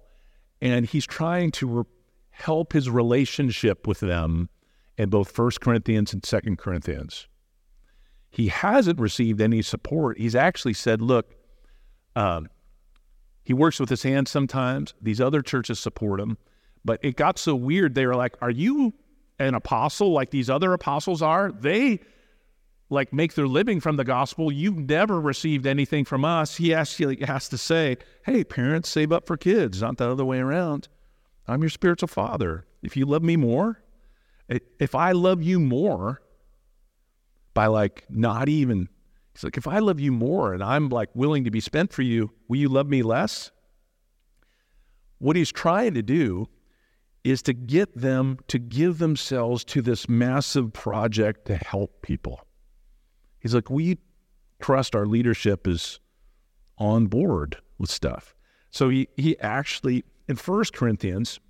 and 0.62 0.86
he's 0.86 1.06
trying 1.06 1.50
to 1.52 1.66
re- 1.66 1.84
help 2.30 2.72
his 2.72 2.88
relationship 2.88 3.86
with 3.86 4.00
them 4.00 4.48
in 4.96 5.10
both 5.10 5.30
First 5.30 5.60
Corinthians 5.60 6.14
and 6.14 6.24
Second 6.24 6.56
Corinthians. 6.56 7.28
He 8.30 8.48
hasn't 8.48 8.98
received 8.98 9.40
any 9.42 9.60
support. 9.60 10.18
He's 10.18 10.34
actually 10.34 10.72
said, 10.72 11.02
look, 11.02 11.34
um, 12.16 12.48
he 13.44 13.52
works 13.52 13.78
with 13.78 13.90
his 13.90 14.02
hands 14.02 14.30
sometimes. 14.30 14.94
These 15.02 15.20
other 15.20 15.42
churches 15.42 15.78
support 15.78 16.20
him. 16.20 16.38
But 16.86 17.00
it 17.02 17.16
got 17.16 17.38
so 17.38 17.54
weird. 17.54 17.94
They 17.94 18.06
were 18.06 18.16
like, 18.16 18.34
Are 18.40 18.50
you 18.50 18.94
an 19.38 19.54
apostle 19.54 20.12
like 20.12 20.30
these 20.30 20.48
other 20.48 20.72
apostles 20.72 21.20
are? 21.20 21.52
They 21.52 22.00
like 22.90 23.12
make 23.12 23.34
their 23.34 23.46
living 23.46 23.80
from 23.80 23.96
the 23.96 24.04
gospel. 24.04 24.50
You've 24.50 24.78
never 24.78 25.20
received 25.20 25.66
anything 25.66 26.04
from 26.04 26.24
us. 26.24 26.56
He 26.56 26.72
actually 26.72 27.16
has 27.24 27.48
to 27.50 27.58
say, 27.58 27.98
Hey, 28.24 28.44
parents, 28.44 28.88
save 28.88 29.12
up 29.12 29.26
for 29.26 29.36
kids, 29.36 29.82
not 29.82 29.98
the 29.98 30.10
other 30.10 30.24
way 30.24 30.38
around. 30.38 30.88
I'm 31.46 31.62
your 31.62 31.70
spiritual 31.70 32.08
father. 32.08 32.66
If 32.82 32.96
you 32.96 33.06
love 33.06 33.22
me 33.22 33.36
more, 33.36 33.82
if 34.48 34.94
I 34.94 35.12
love 35.12 35.42
you 35.42 35.60
more 35.60 36.22
by 37.54 37.66
like 37.66 38.04
not 38.08 38.48
even 38.48 38.88
He's 39.38 39.44
like, 39.44 39.56
if 39.56 39.68
I 39.68 39.78
love 39.78 40.00
you 40.00 40.10
more 40.10 40.52
and 40.52 40.64
I'm 40.64 40.88
like 40.88 41.10
willing 41.14 41.44
to 41.44 41.50
be 41.52 41.60
spent 41.60 41.92
for 41.92 42.02
you, 42.02 42.32
will 42.48 42.56
you 42.56 42.68
love 42.68 42.88
me 42.88 43.04
less? 43.04 43.52
What 45.18 45.36
he's 45.36 45.52
trying 45.52 45.94
to 45.94 46.02
do 46.02 46.48
is 47.22 47.40
to 47.42 47.52
get 47.52 47.96
them 47.96 48.38
to 48.48 48.58
give 48.58 48.98
themselves 48.98 49.62
to 49.66 49.80
this 49.80 50.08
massive 50.08 50.72
project 50.72 51.44
to 51.44 51.54
help 51.54 52.02
people. 52.02 52.47
He's 53.40 53.54
like, 53.54 53.70
we 53.70 53.98
trust 54.60 54.96
our 54.96 55.06
leadership 55.06 55.66
is 55.66 56.00
on 56.76 57.06
board 57.06 57.58
with 57.78 57.90
stuff. 57.90 58.34
So 58.70 58.88
he, 58.88 59.08
he 59.16 59.38
actually, 59.40 60.04
in 60.28 60.36
First 60.36 60.72
Corinthians, 60.72 61.40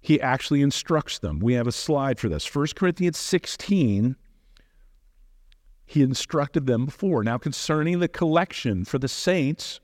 he 0.00 0.20
actually 0.20 0.62
instructs 0.62 1.18
them. 1.18 1.38
We 1.38 1.54
have 1.54 1.66
a 1.66 1.72
slide 1.72 2.18
for 2.18 2.28
this. 2.28 2.44
First 2.44 2.74
Corinthians 2.74 3.18
16, 3.18 4.16
he 5.86 6.02
instructed 6.02 6.66
them 6.66 6.86
before. 6.86 7.22
Now, 7.22 7.38
concerning 7.38 8.00
the 8.00 8.08
collection 8.08 8.84
for 8.84 8.98
the 8.98 9.08
saints, 9.08 9.80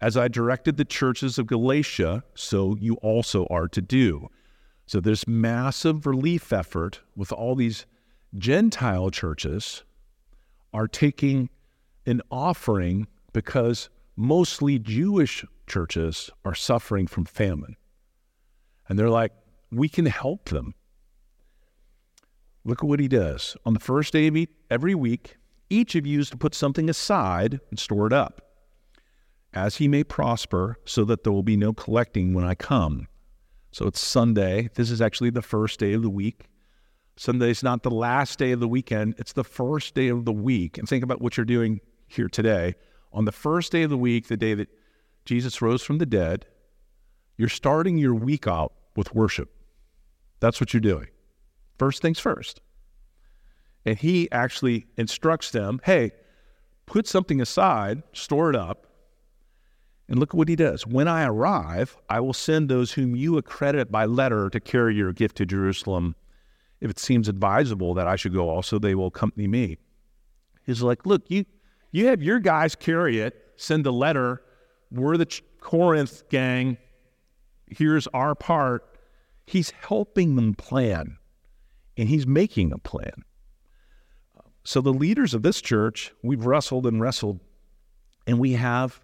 as 0.00 0.16
I 0.16 0.28
directed 0.28 0.76
the 0.76 0.84
churches 0.84 1.38
of 1.38 1.46
Galatia, 1.46 2.24
so 2.34 2.76
you 2.78 2.94
also 2.96 3.46
are 3.48 3.68
to 3.68 3.80
do. 3.80 4.28
So, 4.86 5.00
this 5.00 5.26
massive 5.26 6.06
relief 6.06 6.52
effort 6.52 7.00
with 7.16 7.32
all 7.32 7.54
these 7.54 7.86
Gentile 8.36 9.10
churches 9.10 9.84
are 10.72 10.88
taking 10.88 11.50
an 12.06 12.20
offering 12.30 13.06
because 13.32 13.88
mostly 14.16 14.78
Jewish 14.78 15.44
churches 15.66 16.30
are 16.44 16.54
suffering 16.54 17.06
from 17.06 17.24
famine. 17.24 17.76
And 18.88 18.98
they're 18.98 19.10
like, 19.10 19.32
we 19.70 19.88
can 19.88 20.06
help 20.06 20.48
them. 20.48 20.74
Look 22.64 22.82
at 22.82 22.88
what 22.88 23.00
he 23.00 23.08
does. 23.08 23.56
On 23.64 23.74
the 23.74 23.80
first 23.80 24.12
day 24.12 24.26
of 24.26 24.36
every 24.70 24.94
week, 24.94 25.36
each 25.70 25.94
of 25.94 26.06
you 26.06 26.20
is 26.20 26.30
to 26.30 26.36
put 26.36 26.54
something 26.54 26.88
aside 26.88 27.60
and 27.70 27.78
store 27.78 28.06
it 28.06 28.12
up, 28.12 28.42
as 29.52 29.76
he 29.76 29.88
may 29.88 30.04
prosper, 30.04 30.76
so 30.84 31.04
that 31.04 31.24
there 31.24 31.32
will 31.32 31.42
be 31.42 31.56
no 31.56 31.72
collecting 31.72 32.34
when 32.34 32.44
I 32.44 32.54
come. 32.54 33.08
So 33.70 33.86
it's 33.86 34.00
Sunday. 34.00 34.70
This 34.74 34.90
is 34.90 35.00
actually 35.00 35.30
the 35.30 35.42
first 35.42 35.80
day 35.80 35.92
of 35.94 36.02
the 36.02 36.10
week. 36.10 36.46
Sunday 37.16 37.50
is 37.50 37.62
not 37.62 37.82
the 37.82 37.90
last 37.90 38.38
day 38.38 38.52
of 38.52 38.60
the 38.60 38.68
weekend, 38.68 39.14
it's 39.18 39.32
the 39.32 39.44
first 39.44 39.94
day 39.94 40.08
of 40.08 40.24
the 40.24 40.32
week. 40.32 40.78
And 40.78 40.88
think 40.88 41.04
about 41.04 41.20
what 41.20 41.36
you're 41.36 41.44
doing 41.46 41.80
here 42.08 42.28
today. 42.28 42.74
On 43.12 43.24
the 43.24 43.32
first 43.32 43.70
day 43.70 43.82
of 43.82 43.90
the 43.90 43.98
week, 43.98 44.26
the 44.26 44.36
day 44.36 44.54
that 44.54 44.68
Jesus 45.24 45.62
rose 45.62 45.82
from 45.82 45.98
the 45.98 46.06
dead, 46.06 46.46
you're 47.36 47.48
starting 47.48 47.98
your 47.98 48.14
week 48.14 48.46
out 48.46 48.72
with 48.96 49.14
worship. 49.14 49.50
That's 50.40 50.60
what 50.60 50.74
you're 50.74 50.80
doing. 50.80 51.08
First 51.78 52.02
things 52.02 52.18
first. 52.18 52.60
And 53.86 53.98
he 53.98 54.30
actually 54.32 54.86
instructs 54.96 55.50
them 55.50 55.80
hey, 55.84 56.12
put 56.86 57.06
something 57.06 57.40
aside, 57.40 58.02
store 58.12 58.50
it 58.50 58.56
up. 58.56 58.86
And 60.06 60.18
look 60.18 60.30
at 60.30 60.34
what 60.34 60.50
he 60.50 60.56
does. 60.56 60.86
When 60.86 61.08
I 61.08 61.24
arrive, 61.24 61.96
I 62.10 62.20
will 62.20 62.34
send 62.34 62.68
those 62.68 62.92
whom 62.92 63.16
you 63.16 63.38
accredit 63.38 63.90
by 63.90 64.04
letter 64.04 64.50
to 64.50 64.60
carry 64.60 64.94
your 64.94 65.14
gift 65.14 65.36
to 65.38 65.46
Jerusalem. 65.46 66.14
If 66.84 66.90
it 66.90 66.98
seems 66.98 67.30
advisable 67.30 67.94
that 67.94 68.06
I 68.06 68.16
should 68.16 68.34
go 68.34 68.50
also, 68.50 68.78
they 68.78 68.94
will 68.94 69.06
accompany 69.06 69.48
me. 69.48 69.78
He's 70.66 70.82
like, 70.82 71.06
look, 71.06 71.22
you, 71.30 71.46
you 71.92 72.08
have 72.08 72.22
your 72.22 72.38
guys 72.38 72.74
carry 72.74 73.20
it, 73.20 73.54
send 73.56 73.86
a 73.86 73.90
letter. 73.90 74.42
We're 74.92 75.16
the 75.16 75.40
Corinth 75.60 76.28
gang. 76.28 76.76
Here's 77.70 78.06
our 78.08 78.34
part. 78.34 78.98
He's 79.46 79.70
helping 79.70 80.36
them 80.36 80.52
plan 80.52 81.16
and 81.96 82.06
he's 82.06 82.26
making 82.26 82.70
a 82.70 82.76
plan. 82.76 83.24
So 84.62 84.82
the 84.82 84.92
leaders 84.92 85.32
of 85.32 85.42
this 85.42 85.62
church, 85.62 86.12
we've 86.22 86.44
wrestled 86.44 86.86
and 86.86 87.00
wrestled, 87.00 87.40
and 88.26 88.38
we 88.38 88.52
have 88.52 89.00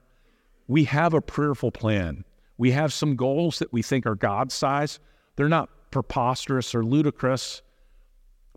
we 0.68 0.84
have 0.84 1.14
a 1.14 1.22
prayerful 1.22 1.72
plan. 1.72 2.24
We 2.58 2.72
have 2.72 2.92
some 2.92 3.16
goals 3.16 3.58
that 3.58 3.72
we 3.72 3.80
think 3.80 4.04
are 4.04 4.14
God 4.14 4.52
size. 4.52 5.00
They're 5.36 5.48
not 5.48 5.70
preposterous 5.90 6.74
or 6.74 6.84
ludicrous, 6.84 7.62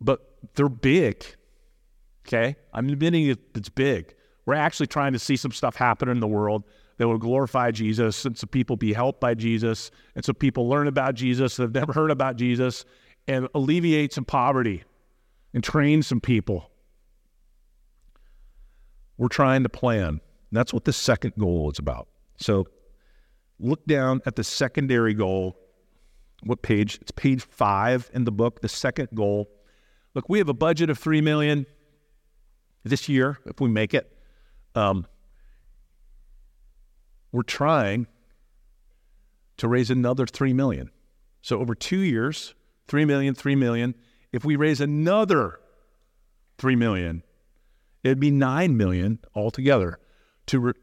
but 0.04 0.20
they're 0.56 0.70
big. 0.70 1.26
Okay? 2.28 2.56
I'm 2.74 2.89
admitting 2.89 3.36
it's 3.56 3.70
big. 3.70 4.13
We're 4.46 4.56
actually 4.56 4.88
trying 4.88 5.13
to 5.13 5.20
see 5.20 5.36
some 5.36 5.52
stuff 5.52 5.76
happen 5.76 6.10
in 6.10 6.20
the 6.20 6.28
world 6.28 6.63
that 6.98 7.08
will 7.08 7.18
glorify 7.18 7.72
Jesus 7.72 8.26
and 8.26 8.38
so 8.38 8.46
people 8.46 8.76
be 8.76 8.94
helped 8.94 9.20
by 9.20 9.34
Jesus 9.34 9.89
and 10.16 10.24
so 10.24 10.34
people 10.34 10.70
learn 10.70 10.88
about 10.88 11.16
Jesus 11.16 11.56
that 11.56 11.63
have 11.63 11.74
never 11.74 11.94
heard 11.94 12.12
about 12.12 12.36
Jesus 12.36 12.86
and 13.28 13.48
alleviate 13.56 14.13
some 14.13 14.26
poverty 14.26 14.84
and 15.54 15.63
train 15.63 16.04
some 16.04 16.20
people. 16.20 16.70
We're 19.18 19.28
trying 19.28 19.63
to 19.63 19.70
plan. 19.70 20.20
That's 20.52 20.74
what 20.74 20.86
the 20.86 20.94
second 20.94 21.34
goal 21.39 21.72
is 21.72 21.80
about. 21.80 22.08
So 22.38 22.68
look 23.60 23.86
down 23.86 24.22
at 24.26 24.36
the 24.36 24.44
secondary 24.44 25.13
goal. 25.13 25.58
What 26.44 26.62
page? 26.62 27.00
It's 27.02 27.12
page 27.12 27.42
five 27.44 28.10
in 28.13 28.26
the 28.26 28.32
book, 28.32 28.62
the 28.62 28.70
second 28.70 29.10
goal. 29.16 29.50
Look, 30.13 30.30
we 30.30 30.38
have 30.38 30.49
a 30.49 30.54
budget 30.54 30.89
of 30.89 30.97
three 30.97 31.21
million 31.21 31.65
this 32.84 33.10
year, 33.10 33.39
if 33.45 33.60
we 33.60 33.69
make 33.69 33.93
it. 33.93 34.12
Um, 34.76 35.08
we're 37.32 37.43
trying 37.43 38.08
to 39.58 39.67
raise 39.67 39.89
another 39.89 40.26
three 40.26 40.54
million. 40.54 40.91
So 41.41 41.60
over 41.60 41.76
two 41.76 41.99
years, 41.99 42.54
3 42.88 43.06
million, 43.06 43.34
3 43.34 43.56
million. 43.56 43.95
If 44.32 44.43
we 44.45 44.56
raise 44.56 44.82
another 44.82 45.60
3 46.58 46.76
million, 46.76 47.23
it'd 48.04 48.19
be 48.19 48.32
9 48.32 48.76
million 48.76 49.19
altogether 49.36 49.99
to 50.47 50.60
re- 50.60 50.73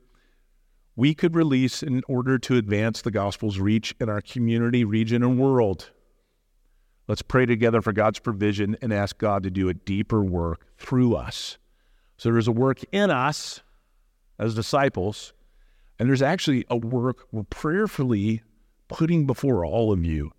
we 0.96 1.14
could 1.14 1.34
release 1.34 1.82
in 1.82 2.02
order 2.08 2.38
to 2.38 2.56
advance 2.56 3.02
the 3.02 3.10
gospel's 3.10 3.58
reach 3.58 3.94
in 4.00 4.08
our 4.08 4.20
community, 4.20 4.84
region, 4.84 5.22
and 5.22 5.38
world. 5.38 5.90
Let's 7.10 7.22
pray 7.22 7.44
together 7.44 7.82
for 7.82 7.92
God's 7.92 8.20
provision 8.20 8.76
and 8.80 8.92
ask 8.92 9.18
God 9.18 9.42
to 9.42 9.50
do 9.50 9.68
a 9.68 9.74
deeper 9.74 10.22
work 10.22 10.64
through 10.78 11.16
us. 11.16 11.58
So 12.16 12.30
there's 12.30 12.46
a 12.46 12.52
work 12.52 12.84
in 12.92 13.10
us 13.10 13.62
as 14.38 14.54
disciples, 14.54 15.32
and 15.98 16.08
there's 16.08 16.22
actually 16.22 16.64
a 16.70 16.76
work 16.76 17.26
we're 17.32 17.42
prayerfully 17.42 18.42
putting 18.86 19.26
before 19.26 19.64
all 19.64 19.90
of 19.90 20.04
you 20.04 20.30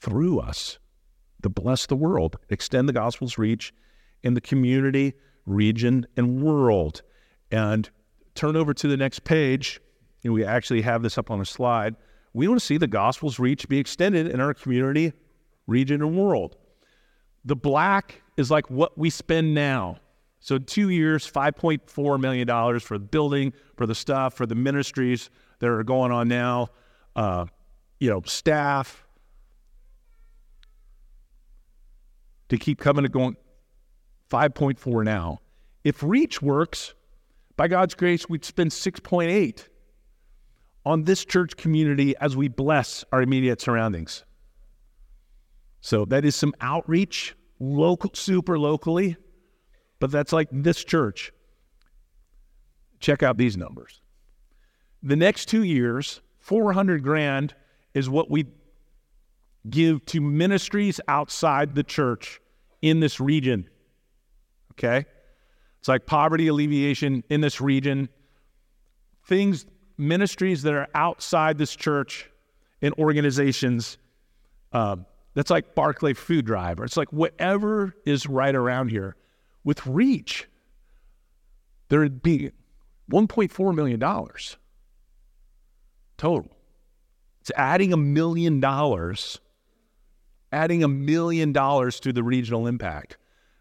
through 0.00 0.40
us 0.40 0.80
to 1.44 1.48
bless 1.48 1.86
the 1.86 1.94
world, 1.94 2.36
extend 2.48 2.88
the 2.88 2.92
gospel's 2.92 3.38
reach 3.38 3.72
in 4.24 4.34
the 4.34 4.40
community, 4.40 5.14
region, 5.46 6.04
and 6.16 6.42
world. 6.42 7.02
And 7.52 7.88
turn 8.34 8.56
over 8.56 8.74
to 8.74 8.88
the 8.88 8.96
next 8.96 9.22
page, 9.22 9.80
and 10.24 10.32
we 10.32 10.44
actually 10.44 10.82
have 10.82 11.04
this 11.04 11.16
up 11.16 11.30
on 11.30 11.40
a 11.40 11.44
slide. 11.44 11.94
We 12.32 12.48
want 12.48 12.58
to 12.58 12.66
see 12.66 12.76
the 12.76 12.88
gospel's 12.88 13.38
reach 13.38 13.68
be 13.68 13.78
extended 13.78 14.26
in 14.26 14.40
our 14.40 14.52
community, 14.52 15.12
region, 15.68 16.02
and 16.02 16.16
world. 16.16 16.56
The 17.44 17.54
black 17.54 18.22
is 18.36 18.50
like 18.50 18.68
what 18.68 18.98
we 18.98 19.10
spend 19.10 19.54
now. 19.54 19.98
So, 20.40 20.58
two 20.58 20.88
years, 20.88 21.30
$5.4 21.30 22.20
million 22.20 22.80
for 22.80 22.98
the 22.98 23.04
building, 23.04 23.52
for 23.76 23.86
the 23.86 23.94
stuff, 23.94 24.34
for 24.34 24.46
the 24.46 24.54
ministries 24.54 25.30
that 25.60 25.68
are 25.68 25.82
going 25.84 26.12
on 26.12 26.28
now, 26.28 26.68
uh, 27.16 27.46
you 28.00 28.08
know, 28.08 28.22
staff, 28.24 29.04
to 32.48 32.56
keep 32.56 32.78
coming 32.78 33.04
and 33.04 33.12
going 33.12 33.36
5.4 34.30 35.04
now. 35.04 35.40
If 35.84 36.02
reach 36.02 36.40
works, 36.40 36.94
by 37.56 37.66
God's 37.66 37.94
grace, 37.94 38.28
we'd 38.28 38.44
spend 38.44 38.70
6.8 38.70 39.68
on 40.86 41.04
this 41.04 41.24
church 41.24 41.56
community 41.56 42.16
as 42.18 42.36
we 42.36 42.48
bless 42.48 43.04
our 43.12 43.20
immediate 43.20 43.60
surroundings. 43.60 44.24
So 45.80 46.04
that 46.06 46.24
is 46.24 46.34
some 46.34 46.54
outreach, 46.60 47.34
local, 47.60 48.10
super 48.14 48.58
locally, 48.58 49.16
but 50.00 50.10
that's 50.10 50.32
like 50.32 50.48
this 50.50 50.82
church. 50.84 51.32
Check 53.00 53.22
out 53.22 53.36
these 53.36 53.56
numbers. 53.56 54.00
The 55.02 55.16
next 55.16 55.46
two 55.46 55.62
years, 55.62 56.20
400 56.40 57.02
grand 57.02 57.54
is 57.94 58.10
what 58.10 58.30
we 58.30 58.46
give 59.68 60.04
to 60.06 60.20
ministries 60.20 61.00
outside 61.08 61.74
the 61.74 61.82
church 61.82 62.40
in 62.82 63.00
this 63.00 63.20
region. 63.20 63.68
Okay? 64.72 65.06
It's 65.78 65.88
like 65.88 66.06
poverty 66.06 66.48
alleviation 66.48 67.22
in 67.28 67.40
this 67.40 67.60
region, 67.60 68.08
things, 69.26 69.66
ministries 69.96 70.62
that 70.62 70.74
are 70.74 70.88
outside 70.94 71.58
this 71.58 71.74
church 71.74 72.30
and 72.82 72.94
organizations. 72.94 73.98
Um, 74.72 75.06
that's 75.38 75.50
like 75.50 75.76
Barclay 75.76 76.14
Food 76.14 76.46
Drive, 76.46 76.80
or 76.80 76.84
it's 76.84 76.96
like 76.96 77.12
whatever 77.12 77.94
is 78.04 78.26
right 78.26 78.54
around 78.54 78.88
here 78.90 79.14
with 79.62 79.86
reach. 79.86 80.48
There'd 81.90 82.22
be 82.22 82.50
$1.4 83.08 83.74
million 83.74 84.00
total. 86.16 86.56
It's 87.40 87.52
adding 87.54 87.92
a 87.92 87.96
million 87.96 88.58
dollars, 88.58 89.38
adding 90.50 90.82
a 90.82 90.88
million 90.88 91.52
dollars 91.52 92.00
to 92.00 92.12
the 92.12 92.24
regional 92.24 92.66
impact. 92.66 93.16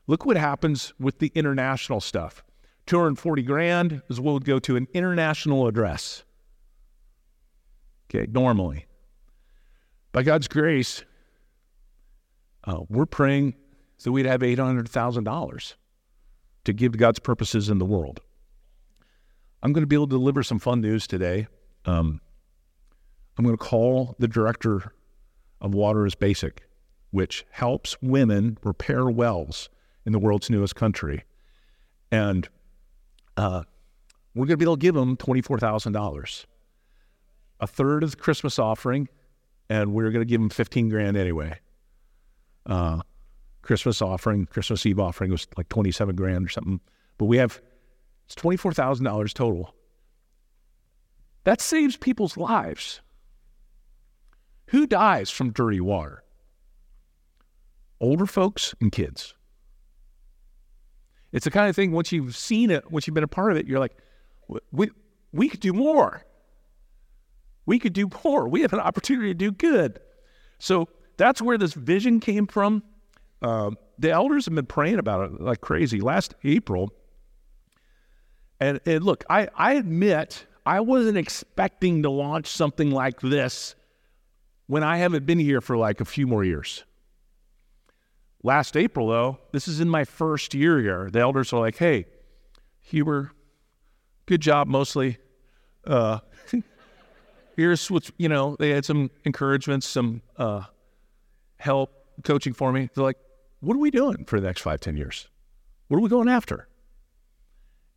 Look 0.08 0.26
what 0.26 0.36
happens 0.36 0.94
with 1.00 1.20
the 1.20 1.32
international 1.36 2.02
stuff. 2.02 2.44
240 2.88 3.44
grand 3.44 4.02
is 4.10 4.20
what 4.20 4.34
would 4.34 4.46
go 4.46 4.58
to 4.58 4.78
an 4.78 4.88
international 4.96 5.68
address. 5.68 6.24
Okay, 8.10 8.26
normally. 8.32 8.88
By 10.12 10.24
God's 10.24 10.48
grace, 10.48 11.04
uh, 12.68 12.82
we're 12.90 13.08
praying 13.08 13.56
so 13.98 14.12
we'd 14.12 14.28
have 14.28 14.42
$800,000 14.42 15.74
to 16.66 16.74
give 16.74 16.92
to 16.92 16.98
God's 16.98 17.20
purposes 17.20 17.70
in 17.70 17.80
the 17.80 17.86
world. 17.86 18.22
I'm 19.64 19.74
going 19.74 19.82
to 19.82 19.88
be 19.88 19.96
able 19.96 20.08
to 20.08 20.12
deliver 20.12 20.44
some 20.44 20.60
fun 20.60 20.82
news 20.82 21.08
today. 21.08 21.48
Um, 21.86 22.22
I'm 23.38 23.46
going 23.46 23.58
to 23.58 23.64
call 23.64 24.16
the 24.20 24.28
director 24.28 24.94
of 25.62 25.74
Water 25.74 26.06
is 26.06 26.14
Basic, 26.14 26.64
which 27.10 27.46
helps 27.50 28.00
women 28.02 28.58
repair 28.64 29.10
wells 29.10 29.70
in 30.06 30.12
the 30.12 30.20
world's 30.20 30.50
newest 30.50 30.76
country. 30.76 31.24
And 32.12 32.48
uh, 33.36 33.64
we're 34.36 34.46
going 34.46 34.50
to 34.50 34.58
be 34.58 34.66
able 34.66 34.78
to 34.78 34.82
give 34.82 34.96
them 34.96 35.18
$24,000, 35.18 36.46
a 37.60 37.68
third 37.68 38.04
of 38.04 38.12
the 38.12 38.18
Christmas 38.18 38.60
offering, 38.60 39.08
and 39.70 39.94
we're 39.94 40.12
going 40.12 40.22
to 40.22 40.26
give 40.26 40.40
them 40.40 40.50
15 40.50 40.90
grand 40.90 41.18
anyway. 41.18 41.60
Uh, 42.68 43.02
Christmas 43.62 44.02
offering, 44.02 44.46
Christmas 44.46 44.86
Eve 44.86 45.00
offering 45.00 45.32
was 45.32 45.48
like 45.58 45.70
27 45.70 46.16
grand 46.16 46.46
or 46.46 46.50
something. 46.50 46.80
But 47.18 47.26
we 47.26 47.38
have, 47.38 47.60
it's 48.26 48.36
$24,000 48.36 49.34
total. 49.34 49.74
That 51.44 51.62
saves 51.62 51.98
people's 51.98 52.38
lives. 52.38 53.02
Who 54.68 54.86
dies 54.86 55.30
from 55.30 55.52
dirty 55.52 55.80
water? 55.80 56.24
Older 58.00 58.26
folks 58.26 58.76
and 58.82 58.92
kids. 58.92 59.34
It's 61.32 61.46
the 61.46 61.52
kind 61.52 61.70
of 61.70 61.76
thing 61.76 61.92
once 61.92 62.12
you've 62.12 62.36
seen 62.36 62.70
it, 62.70 62.92
once 62.92 63.08
you've 63.08 63.14
been 63.14 63.24
a 63.24 63.30
part 63.30 63.52
of 63.52 63.58
it, 63.58 63.66
you're 63.66 63.80
like, 63.80 63.98
we, 64.72 64.90
we 65.32 65.50
could 65.50 65.60
do 65.60 65.74
more. 65.74 66.24
We 67.66 67.80
could 67.80 67.94
do 67.94 68.10
more. 68.24 68.48
We 68.48 68.62
have 68.62 68.74
an 68.74 68.80
opportunity 68.80 69.30
to 69.30 69.34
do 69.34 69.52
good. 69.52 70.00
So 70.60 70.88
that's 71.18 71.42
where 71.42 71.58
this 71.58 71.74
vision 71.74 72.20
came 72.20 72.48
from. 72.48 72.84
Uh, 73.42 73.72
the 74.00 74.12
elders 74.12 74.46
have 74.46 74.56
been 74.56 74.66
praying 74.66 75.00
about 75.00 75.32
it 75.32 75.42
like 75.42 75.62
crazy. 75.62 76.00
Last 76.00 76.36
April, 76.44 76.94
and, 78.60 78.80
and 78.86 79.04
look, 79.04 79.24
I, 79.30 79.50
I 79.56 79.74
admit 79.74 80.46
I 80.66 80.80
wasn't 80.82 81.18
expecting 81.18 82.04
to 82.04 82.10
launch 82.10 82.48
something 82.48 82.92
like 82.92 83.22
this 83.22 83.76
when 84.68 84.84
I 84.84 84.98
haven't 84.98 85.26
been 85.26 85.40
here 85.40 85.62
for 85.62 85.78
like 85.78 86.02
a 86.02 86.06
few 86.06 86.28
more 86.28 86.44
years. 86.44 86.84
Last 88.44 88.78
April, 88.78 89.08
though, 89.08 89.40
this 89.52 89.68
is 89.68 89.80
in 89.80 89.90
my 89.90 90.06
first 90.06 90.54
year 90.54 90.80
here. 90.80 91.10
The 91.12 91.20
elders 91.20 91.54
are 91.54 91.60
like, 91.60 91.78
hey, 91.78 92.06
Huber, 92.82 93.32
good 94.26 94.42
job 94.42 94.68
mostly. 94.68 95.18
Uh, 95.86 96.20
here's 97.56 97.90
what's, 97.90 98.12
you 98.18 98.30
know, 98.30 98.56
they 98.60 98.70
had 98.70 98.86
some 98.86 99.10
encouragements, 99.26 99.88
some 99.88 100.22
uh, 100.38 100.64
help, 101.58 101.92
coaching 102.24 102.54
for 102.54 102.72
me. 102.72 102.90
They're 102.94 103.04
like, 103.04 103.18
what 103.60 103.76
are 103.76 103.80
we 103.80 103.92
doing 103.92 104.26
for 104.26 104.40
the 104.40 104.48
next 104.48 104.62
five, 104.62 104.80
ten 104.80 104.98
years? 104.98 105.28
What 105.88 105.98
are 105.98 106.02
we 106.02 106.10
going 106.10 106.30
after? 106.30 106.68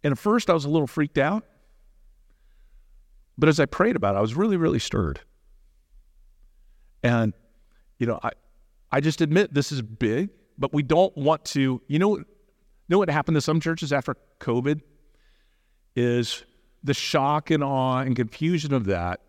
And 0.02 0.12
at 0.12 0.18
first, 0.18 0.48
I 0.48 0.54
was 0.54 0.64
a 0.64 0.70
little 0.70 0.86
freaked 0.86 1.18
out. 1.18 1.44
But 3.36 3.48
as 3.48 3.60
I 3.60 3.66
prayed 3.66 3.96
about 3.96 4.14
it, 4.14 4.18
I 4.18 4.20
was 4.20 4.34
really, 4.34 4.56
really 4.56 4.78
stirred. 4.78 5.20
And, 7.02 7.32
you 7.98 8.06
know, 8.06 8.18
I, 8.22 8.30
I 8.92 9.00
just 9.00 9.20
admit 9.20 9.54
this 9.54 9.72
is 9.72 9.82
big, 9.82 10.30
but 10.58 10.72
we 10.74 10.82
don't 10.82 11.16
want 11.16 11.44
to. 11.46 11.80
You 11.86 11.98
know, 11.98 12.22
know 12.88 12.98
what 12.98 13.08
happened 13.08 13.36
to 13.36 13.40
some 13.40 13.60
churches 13.60 13.92
after 13.92 14.16
COVID 14.40 14.82
is 15.96 16.44
the 16.82 16.94
shock 16.94 17.50
and 17.50 17.62
awe 17.62 17.98
and 17.98 18.14
confusion 18.16 18.74
of 18.74 18.86
that 18.86 19.20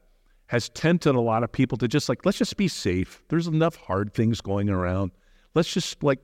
has 0.52 0.68
tempted 0.68 1.16
a 1.16 1.22
lot 1.22 1.44
of 1.44 1.52
people 1.54 1.78
to 1.78 1.88
just 1.88 2.10
like 2.10 2.26
let's 2.26 2.38
just 2.38 2.58
be 2.58 2.68
safe. 2.68 3.24
There's 3.30 3.48
enough 3.48 3.78
hard 3.78 4.14
things 4.14 4.42
going 4.42 4.70
around. 4.70 5.12
Let's 5.56 5.74
just 5.74 6.04
like 6.04 6.20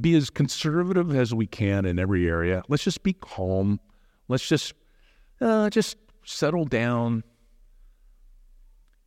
be 0.00 0.16
as 0.16 0.28
conservative 0.28 1.14
as 1.14 1.32
we 1.32 1.46
can 1.46 1.84
in 1.84 2.00
every 2.00 2.28
area. 2.28 2.64
Let's 2.68 2.82
just 2.82 3.04
be 3.04 3.12
calm. 3.12 3.78
Let's 4.26 4.48
just 4.48 4.74
uh, 5.40 5.70
just 5.70 5.98
settle 6.24 6.64
down. 6.64 7.22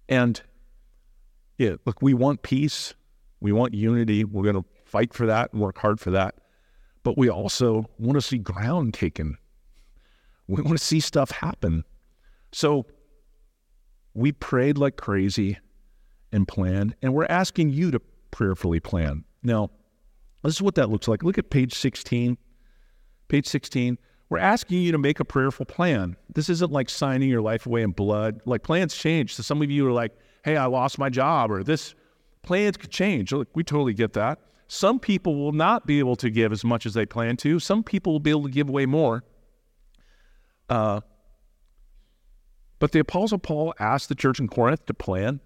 And 0.07 0.41
yeah, 1.57 1.75
look, 1.85 2.01
we 2.01 2.13
want 2.13 2.41
peace. 2.41 2.93
We 3.41 3.51
want 3.51 3.73
unity. 3.73 4.23
We're 4.23 4.49
going 4.49 4.63
to 4.63 4.69
fight 4.85 5.13
for 5.13 5.25
that 5.25 5.51
and 5.51 5.61
work 5.61 5.77
hard 5.77 5.99
for 5.99 6.11
that. 6.11 6.35
But 7.03 7.17
we 7.17 7.29
also 7.29 7.85
want 7.99 8.15
to 8.15 8.21
see 8.21 8.37
ground 8.37 8.93
taken. 8.93 9.37
We 10.47 10.61
want 10.61 10.77
to 10.77 10.83
see 10.85 11.01
stuff 11.01 11.31
happen. 11.31 11.83
So 12.53 12.85
we 14.13 14.31
prayed 14.31 14.77
like 14.77 14.97
crazy 14.97 15.57
and 16.31 16.47
planned, 16.47 16.95
and 17.01 17.13
we're 17.13 17.25
asking 17.25 17.69
you 17.69 17.91
to 17.91 18.01
prayerfully 18.31 18.79
plan. 18.79 19.23
Now, 19.43 19.69
this 20.43 20.55
is 20.55 20.61
what 20.61 20.75
that 20.75 20.89
looks 20.89 21.07
like. 21.07 21.23
Look 21.23 21.37
at 21.37 21.49
page 21.49 21.73
16. 21.73 22.37
Page 23.27 23.47
16. 23.47 23.97
We're 24.29 24.39
asking 24.39 24.81
you 24.81 24.91
to 24.93 24.97
make 24.97 25.19
a 25.19 25.25
prayerful 25.25 25.65
plan. 25.65 26.15
This 26.33 26.49
isn't 26.49 26.71
like 26.71 26.89
signing 26.89 27.29
your 27.29 27.41
life 27.41 27.65
away 27.65 27.81
in 27.81 27.91
blood. 27.91 28.41
Like 28.45 28.63
plans 28.63 28.95
change. 28.95 29.35
So 29.35 29.43
some 29.43 29.61
of 29.61 29.69
you 29.69 29.87
are 29.87 29.91
like, 29.91 30.13
hey, 30.43 30.55
I 30.55 30.65
lost 30.65 30.97
my 30.97 31.09
job, 31.09 31.51
or 31.51 31.63
this 31.63 31.93
plans 32.41 32.77
could 32.77 32.91
change. 32.91 33.33
Look, 33.33 33.49
we 33.53 33.63
totally 33.63 33.93
get 33.93 34.13
that. 34.13 34.39
Some 34.67 34.99
people 34.99 35.35
will 35.35 35.51
not 35.51 35.85
be 35.85 35.99
able 35.99 36.15
to 36.15 36.29
give 36.29 36.53
as 36.53 36.63
much 36.63 36.85
as 36.85 36.93
they 36.93 37.05
plan 37.05 37.35
to. 37.37 37.59
Some 37.59 37.83
people 37.83 38.13
will 38.13 38.21
be 38.21 38.29
able 38.29 38.43
to 38.43 38.49
give 38.49 38.69
away 38.69 38.85
more. 38.85 39.23
Uh, 40.69 41.01
but 42.81 42.93
the 42.93 42.99
Apostle 42.99 43.37
Paul 43.37 43.75
asked 43.79 44.09
the 44.09 44.15
church 44.15 44.39
in 44.39 44.47
Corinth 44.47 44.87
to 44.87 44.93
plan. 44.95 45.39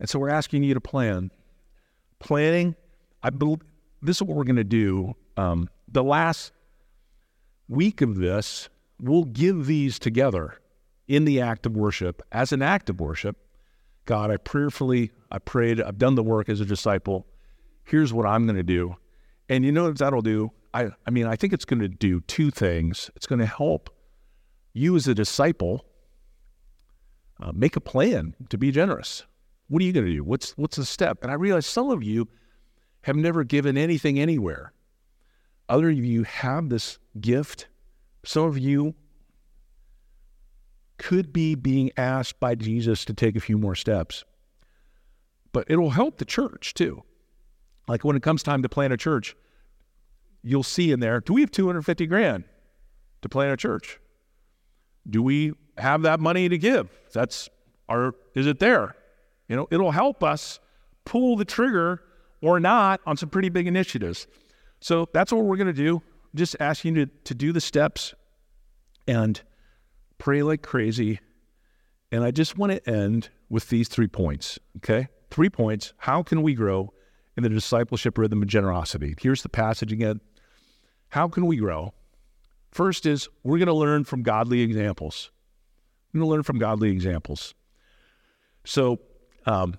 And 0.00 0.08
so 0.08 0.18
we're 0.18 0.30
asking 0.30 0.62
you 0.62 0.72
to 0.72 0.80
plan. 0.80 1.30
Planning, 2.18 2.74
I 3.22 3.28
believe 3.28 3.58
this 4.00 4.16
is 4.16 4.22
what 4.22 4.34
we're 4.34 4.44
going 4.44 4.56
to 4.56 4.64
do. 4.64 5.14
Um, 5.36 5.68
the 5.86 6.02
last 6.02 6.52
week 7.68 8.00
of 8.00 8.16
this, 8.16 8.70
we'll 8.98 9.24
give 9.24 9.66
these 9.66 9.98
together 9.98 10.58
in 11.06 11.26
the 11.26 11.42
act 11.42 11.66
of 11.66 11.76
worship 11.76 12.22
as 12.32 12.52
an 12.52 12.62
act 12.62 12.88
of 12.88 13.00
worship. 13.00 13.36
God, 14.06 14.30
I 14.30 14.38
prayerfully, 14.38 15.10
I 15.30 15.38
prayed, 15.38 15.82
I've 15.82 15.98
done 15.98 16.14
the 16.14 16.22
work 16.22 16.48
as 16.48 16.62
a 16.62 16.64
disciple. 16.64 17.26
Here's 17.84 18.14
what 18.14 18.24
I'm 18.24 18.46
going 18.46 18.56
to 18.56 18.62
do. 18.62 18.96
And 19.50 19.62
you 19.62 19.72
know 19.72 19.84
what 19.84 19.98
that'll 19.98 20.22
do? 20.22 20.52
I, 20.72 20.88
I 21.06 21.10
mean, 21.10 21.26
I 21.26 21.36
think 21.36 21.52
it's 21.52 21.66
going 21.66 21.80
to 21.80 21.88
do 21.88 22.22
two 22.22 22.50
things. 22.50 23.10
It's 23.14 23.26
going 23.26 23.40
to 23.40 23.46
help 23.46 23.90
you 24.72 24.96
as 24.96 25.06
a 25.06 25.14
disciple 25.14 25.84
uh, 27.40 27.52
make 27.54 27.76
a 27.76 27.80
plan 27.80 28.34
to 28.48 28.58
be 28.58 28.70
generous. 28.70 29.24
What 29.68 29.82
are 29.82 29.84
you 29.84 29.92
going 29.92 30.06
to 30.06 30.12
do? 30.12 30.24
What's 30.24 30.52
what's 30.52 30.76
the 30.76 30.84
step? 30.84 31.18
And 31.22 31.30
I 31.30 31.34
realize 31.34 31.66
some 31.66 31.90
of 31.90 32.02
you 32.02 32.28
have 33.02 33.16
never 33.16 33.44
given 33.44 33.76
anything 33.76 34.18
anywhere. 34.18 34.72
Other 35.68 35.90
of 35.90 35.96
you 35.96 36.22
have 36.22 36.68
this 36.68 36.98
gift. 37.20 37.68
Some 38.24 38.44
of 38.44 38.58
you 38.58 38.94
could 40.98 41.32
be 41.32 41.54
being 41.54 41.90
asked 41.96 42.40
by 42.40 42.54
Jesus 42.54 43.04
to 43.04 43.12
take 43.12 43.36
a 43.36 43.40
few 43.40 43.58
more 43.58 43.74
steps. 43.74 44.24
But 45.52 45.70
it'll 45.70 45.90
help 45.90 46.18
the 46.18 46.24
church 46.24 46.74
too. 46.74 47.02
Like 47.88 48.04
when 48.04 48.16
it 48.16 48.22
comes 48.22 48.42
time 48.42 48.62
to 48.62 48.68
plant 48.68 48.92
a 48.92 48.96
church, 48.96 49.36
you'll 50.42 50.62
see 50.62 50.92
in 50.92 51.00
there, 51.00 51.20
do 51.20 51.32
we 51.32 51.40
have 51.40 51.50
250 51.50 52.06
grand 52.06 52.44
to 53.22 53.28
plant 53.28 53.52
a 53.52 53.56
church? 53.56 54.00
Do 55.08 55.22
we 55.22 55.52
have 55.78 56.02
that 56.02 56.20
money 56.20 56.48
to 56.48 56.58
give? 56.58 56.88
That's 57.12 57.48
our 57.88 58.14
is 58.34 58.46
it 58.46 58.58
there? 58.58 58.96
You 59.48 59.56
know, 59.56 59.68
it'll 59.70 59.92
help 59.92 60.22
us 60.22 60.60
pull 61.04 61.36
the 61.36 61.44
trigger 61.44 62.02
or 62.42 62.58
not 62.60 63.00
on 63.06 63.16
some 63.16 63.28
pretty 63.28 63.48
big 63.48 63.66
initiatives. 63.66 64.26
So 64.80 65.08
that's 65.12 65.32
what 65.32 65.44
we're 65.44 65.56
going 65.56 65.68
to 65.68 65.72
do. 65.72 66.02
Just 66.34 66.56
asking 66.60 66.96
you 66.96 67.06
to, 67.06 67.12
to 67.24 67.34
do 67.34 67.52
the 67.52 67.60
steps 67.60 68.14
and 69.06 69.40
pray 70.18 70.42
like 70.42 70.62
crazy. 70.62 71.20
And 72.12 72.24
I 72.24 72.30
just 72.30 72.58
want 72.58 72.72
to 72.72 72.90
end 72.90 73.30
with 73.48 73.68
these 73.68 73.88
three 73.88 74.08
points, 74.08 74.58
okay? 74.78 75.08
three 75.30 75.50
points. 75.50 75.92
How 75.98 76.22
can 76.22 76.42
we 76.42 76.54
grow 76.54 76.92
in 77.36 77.42
the 77.42 77.48
discipleship 77.48 78.18
rhythm 78.18 78.42
of 78.42 78.48
generosity? 78.48 79.14
Here's 79.20 79.42
the 79.42 79.48
passage 79.48 79.92
again. 79.92 80.20
How 81.10 81.28
can 81.28 81.46
we 81.46 81.56
grow? 81.56 81.92
First 82.70 83.06
is 83.06 83.28
we're 83.42 83.58
going 83.58 83.66
to 83.66 83.74
learn 83.74 84.04
from 84.04 84.22
godly 84.22 84.60
examples. 84.62 85.30
To 86.20 86.26
learn 86.26 86.42
from 86.42 86.58
godly 86.58 86.90
examples. 86.90 87.54
So 88.64 88.98
um, 89.44 89.78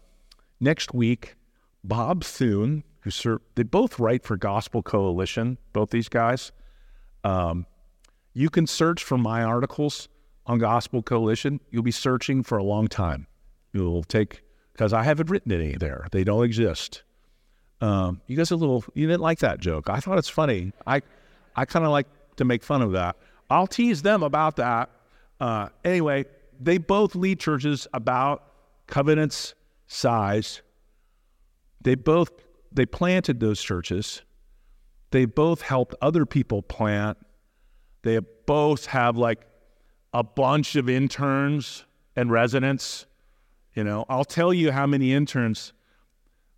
next 0.60 0.94
week, 0.94 1.36
Bob 1.84 2.24
Thune, 2.24 2.84
who 3.02 3.10
served, 3.10 3.44
they 3.56 3.64
both 3.64 4.00
write 4.00 4.24
for 4.24 4.38
Gospel 4.38 4.84
Coalition, 4.84 5.58
both 5.74 5.90
these 5.90 6.10
guys. 6.10 6.52
Um, 7.24 7.66
you 8.34 8.50
can 8.50 8.68
search 8.68 9.04
for 9.04 9.18
my 9.18 9.44
articles 9.44 10.10
on 10.46 10.60
Gospel 10.60 11.02
Coalition. 11.02 11.60
You'll 11.72 11.84
be 11.84 11.92
searching 11.92 12.44
for 12.44 12.58
a 12.58 12.64
long 12.64 12.88
time. 12.88 13.28
You'll 13.74 14.04
take, 14.04 14.44
because 14.74 14.94
I 14.94 15.04
haven't 15.04 15.30
written 15.30 15.52
any 15.52 15.76
there, 15.76 16.08
they 16.12 16.24
don't 16.24 16.44
exist. 16.44 17.04
Um, 17.82 18.22
you 18.28 18.38
guys 18.38 18.52
a 18.52 18.56
little, 18.56 18.84
you 18.94 19.08
didn't 19.08 19.22
like 19.22 19.40
that 19.40 19.60
joke. 19.60 19.90
I 19.90 20.00
thought 20.00 20.18
it's 20.18 20.30
funny. 20.30 20.72
I, 20.86 21.02
I 21.56 21.66
kind 21.66 21.84
of 21.86 21.92
like 21.92 22.08
to 22.38 22.46
make 22.46 22.64
fun 22.64 22.82
of 22.82 22.92
that. 22.92 23.16
I'll 23.50 23.68
tease 23.68 24.02
them 24.02 24.24
about 24.24 24.58
that. 24.58 24.90
Uh, 25.40 25.70
anyway, 25.84 26.26
they 26.60 26.78
both 26.78 27.16
lead 27.16 27.40
churches 27.40 27.88
about 27.94 28.44
covenants 28.88 29.54
size. 29.88 30.62
They 31.82 31.96
both 31.96 32.32
they 32.72 32.86
planted 32.86 33.40
those 33.40 33.62
churches. 33.62 34.22
They 35.12 35.26
both 35.26 35.62
helped 35.62 35.96
other 36.02 36.26
people 36.26 36.62
plant. 36.62 37.18
They 38.04 38.20
both 38.46 38.88
have 38.88 39.18
like 39.18 39.46
a 40.14 40.24
bunch 40.24 40.76
of 40.76 40.90
interns 40.90 41.86
and 42.16 42.32
residents. 42.32 43.06
You 43.74 43.84
know, 43.84 44.06
I'll 44.10 44.26
tell 44.26 44.54
you 44.54 44.72
how 44.72 44.88
many 44.88 45.14
interns 45.14 45.74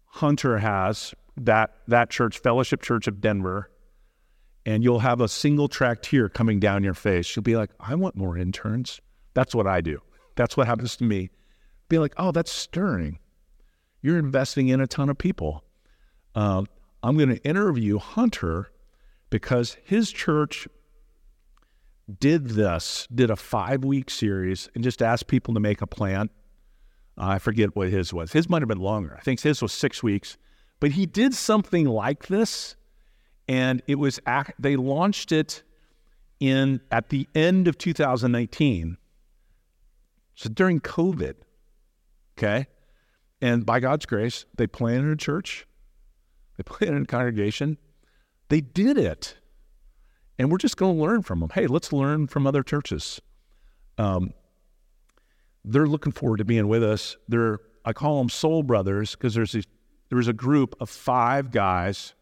Hunter 0.05 0.57
has 0.57 1.13
that 1.37 1.73
that 1.87 2.09
church, 2.09 2.39
Fellowship 2.39 2.81
Church 2.81 3.07
of 3.07 3.21
Denver, 3.21 3.69
and 4.65 4.83
you'll 4.83 4.99
have 4.99 5.21
a 5.21 5.27
single 5.27 5.67
track 5.67 6.01
tear 6.01 6.29
coming 6.29 6.59
down 6.59 6.83
your 6.83 6.93
face. 6.93 7.35
You'll 7.35 7.43
be 7.43 7.55
like, 7.55 7.71
I 7.79 7.95
want 7.95 8.15
more 8.15 8.37
interns. 8.37 9.01
That's 9.33 9.55
what 9.55 9.67
I 9.67 9.81
do. 9.81 10.01
That's 10.35 10.57
what 10.57 10.67
happens 10.67 10.95
to 10.97 11.03
me. 11.03 11.29
Be 11.87 11.99
like, 11.99 12.13
oh, 12.17 12.31
that's 12.31 12.51
stirring. 12.51 13.19
You're 14.01 14.19
investing 14.19 14.69
in 14.69 14.79
a 14.79 14.87
ton 14.87 15.09
of 15.09 15.17
people. 15.17 15.63
Um, 16.35 16.67
I'm 17.03 17.17
going 17.17 17.29
to 17.29 17.43
interview 17.43 17.97
Hunter 17.97 18.71
because 19.29 19.77
his 19.83 20.11
church 20.11 20.67
did 22.19 22.49
this, 22.49 23.07
did 23.13 23.29
a 23.29 23.35
five 23.35 23.83
week 23.83 24.09
series 24.09 24.69
and 24.73 24.83
just 24.83 25.01
asked 25.01 25.27
people 25.27 25.53
to 25.53 25.59
make 25.59 25.81
a 25.81 25.87
plan. 25.87 26.29
I 27.17 27.39
forget 27.39 27.75
what 27.75 27.89
his 27.89 28.13
was. 28.13 28.31
His 28.31 28.49
might 28.49 28.61
have 28.61 28.69
been 28.69 28.79
longer. 28.79 29.15
I 29.17 29.21
think 29.21 29.41
his 29.41 29.61
was 29.61 29.73
six 29.73 30.01
weeks. 30.01 30.37
But 30.79 30.91
he 30.91 31.05
did 31.05 31.33
something 31.33 31.85
like 31.85 32.27
this, 32.27 32.75
and 33.49 33.81
it 33.87 33.95
was 33.95 34.19
they 34.59 34.75
launched 34.75 35.31
it 35.31 35.63
in 36.39 36.79
at 36.91 37.09
the 37.09 37.27
end 37.33 37.67
of 37.67 37.77
2019. 37.77 38.97
So 40.35 40.49
during 40.49 40.79
COVID, 40.79 41.33
okay, 42.37 42.67
and 43.41 43.65
by 43.65 43.81
God's 43.81 44.05
grace, 44.05 44.45
they 44.55 44.67
planted 44.67 45.11
a 45.11 45.15
church, 45.17 45.67
they 46.55 46.63
planted 46.65 47.01
a 47.01 47.05
congregation, 47.05 47.77
they 48.49 48.61
did 48.61 48.97
it, 48.97 49.35
and 50.37 50.51
we're 50.51 50.59
just 50.59 50.77
going 50.77 50.95
to 50.95 51.01
learn 51.01 51.23
from 51.23 51.39
them. 51.39 51.49
Hey, 51.51 51.65
let's 51.65 51.91
learn 51.91 52.27
from 52.27 52.45
other 52.45 52.61
churches. 52.61 53.19
Um, 53.97 54.33
they're 55.65 55.87
looking 55.87 56.13
forward 56.13 56.37
to 56.37 56.45
being 56.45 56.67
with 56.67 56.83
us. 56.83 57.17
They're 57.27 57.59
I 57.83 57.93
call 57.93 58.19
them 58.19 58.29
soul 58.29 58.61
brothers 58.61 59.15
because 59.15 59.33
there's 59.33 59.55
a, 59.55 59.63
there's 60.09 60.27
a 60.27 60.33
group 60.33 60.75
of 60.79 60.89
five 60.89 61.49
guys 61.49 62.13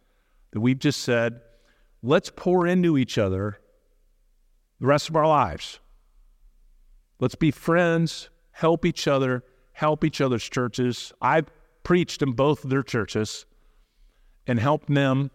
that 0.57 0.61
we've 0.61 0.79
just 0.79 1.03
said, 1.03 1.41
let's 2.01 2.31
pour 2.35 2.65
into 2.65 2.97
each 2.97 3.19
other 3.19 3.59
the 4.79 4.87
rest 4.87 5.07
of 5.07 5.15
our 5.15 5.27
lives. 5.27 5.79
Let's 7.19 7.35
be 7.35 7.51
friends, 7.51 8.31
help 8.49 8.83
each 8.83 9.07
other, 9.07 9.43
help 9.73 10.03
each 10.03 10.19
other's 10.19 10.49
churches. 10.49 11.13
I've 11.21 11.45
preached 11.83 12.23
in 12.23 12.31
both 12.31 12.63
of 12.63 12.71
their 12.71 12.81
churches 12.81 13.45
and 14.47 14.59
helped 14.59 14.91
them, 14.91 15.29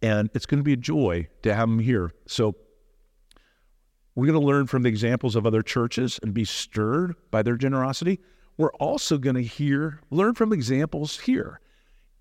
and 0.00 0.30
it's 0.32 0.46
going 0.46 0.60
to 0.60 0.64
be 0.64 0.72
a 0.72 0.76
joy 0.78 1.28
to 1.42 1.54
have 1.54 1.68
them 1.68 1.78
here. 1.78 2.10
So 2.26 2.56
we're 4.14 4.24
going 4.24 4.40
to 4.40 4.46
learn 4.46 4.68
from 4.68 4.84
the 4.84 4.88
examples 4.88 5.36
of 5.36 5.44
other 5.44 5.60
churches 5.60 6.18
and 6.22 6.32
be 6.32 6.46
stirred 6.46 7.14
by 7.30 7.42
their 7.42 7.56
generosity. 7.56 8.20
We're 8.56 8.72
also 8.72 9.18
going 9.18 9.36
to 9.36 9.42
hear, 9.42 10.00
learn 10.08 10.32
from 10.32 10.54
examples 10.54 11.20
here. 11.20 11.60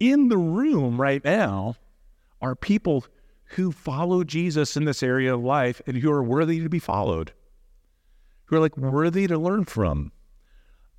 In 0.02 0.28
the 0.28 0.38
room 0.38 1.00
right 1.00 1.24
now 1.24 1.76
are 2.42 2.56
people 2.56 3.06
who 3.44 3.72
follow 3.72 4.24
Jesus 4.24 4.78
in 4.78 4.86
this 4.86 5.02
area 5.02 5.34
of 5.34 5.44
life 5.44 5.82
and 5.88 5.98
who 5.98 6.12
are 6.12 6.24
worthy 6.24 6.62
to 6.62 6.70
be 6.70 6.80
followed, 6.80 7.34
who 8.46 8.58
are 8.58 8.60
like 8.60 8.78
worthy 8.78 9.28
to 9.28 9.38
learn 9.38 9.66
from. 9.66 10.12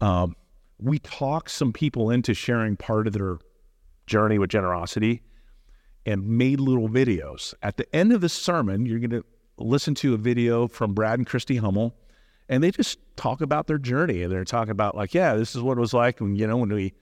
Um, 0.00 0.34
we 0.78 0.98
talk 0.98 1.48
some 1.48 1.72
people 1.72 2.10
into 2.10 2.34
sharing 2.34 2.76
part 2.76 3.06
of 3.06 3.12
their 3.12 3.38
journey 4.06 4.38
with 4.38 4.50
generosity 4.50 5.22
and 6.06 6.26
made 6.26 6.58
little 6.58 6.88
videos. 6.88 7.54
At 7.62 7.76
the 7.76 7.94
end 7.94 8.12
of 8.12 8.20
the 8.20 8.28
sermon, 8.28 8.86
you're 8.86 8.98
going 8.98 9.10
to 9.10 9.24
listen 9.58 9.94
to 9.96 10.14
a 10.14 10.16
video 10.16 10.66
from 10.66 10.94
Brad 10.94 11.18
and 11.18 11.26
Christy 11.26 11.56
Hummel, 11.56 11.94
and 12.48 12.64
they 12.64 12.70
just 12.70 12.98
talk 13.16 13.40
about 13.42 13.66
their 13.66 13.78
journey. 13.78 14.22
And 14.22 14.32
they're 14.32 14.44
talking 14.44 14.72
about 14.72 14.96
like, 14.96 15.14
yeah, 15.14 15.34
this 15.34 15.54
is 15.54 15.62
what 15.62 15.78
it 15.78 15.80
was 15.80 15.94
like 15.94 16.20
when 16.20 16.34
you 16.34 16.46
know 16.46 16.56
when 16.56 16.72
we 16.72 16.94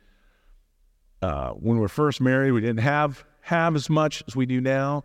uh, 1.23 1.51
when 1.51 1.77
we 1.77 1.81
were 1.81 1.89
first 1.89 2.21
married, 2.21 2.53
we 2.53 2.61
didn't 2.61 2.79
have 2.79 3.25
have 3.49 3.75
as 3.75 3.89
much 3.89 4.23
as 4.29 4.37
we 4.37 4.45
do 4.45 4.61
now. 4.61 5.05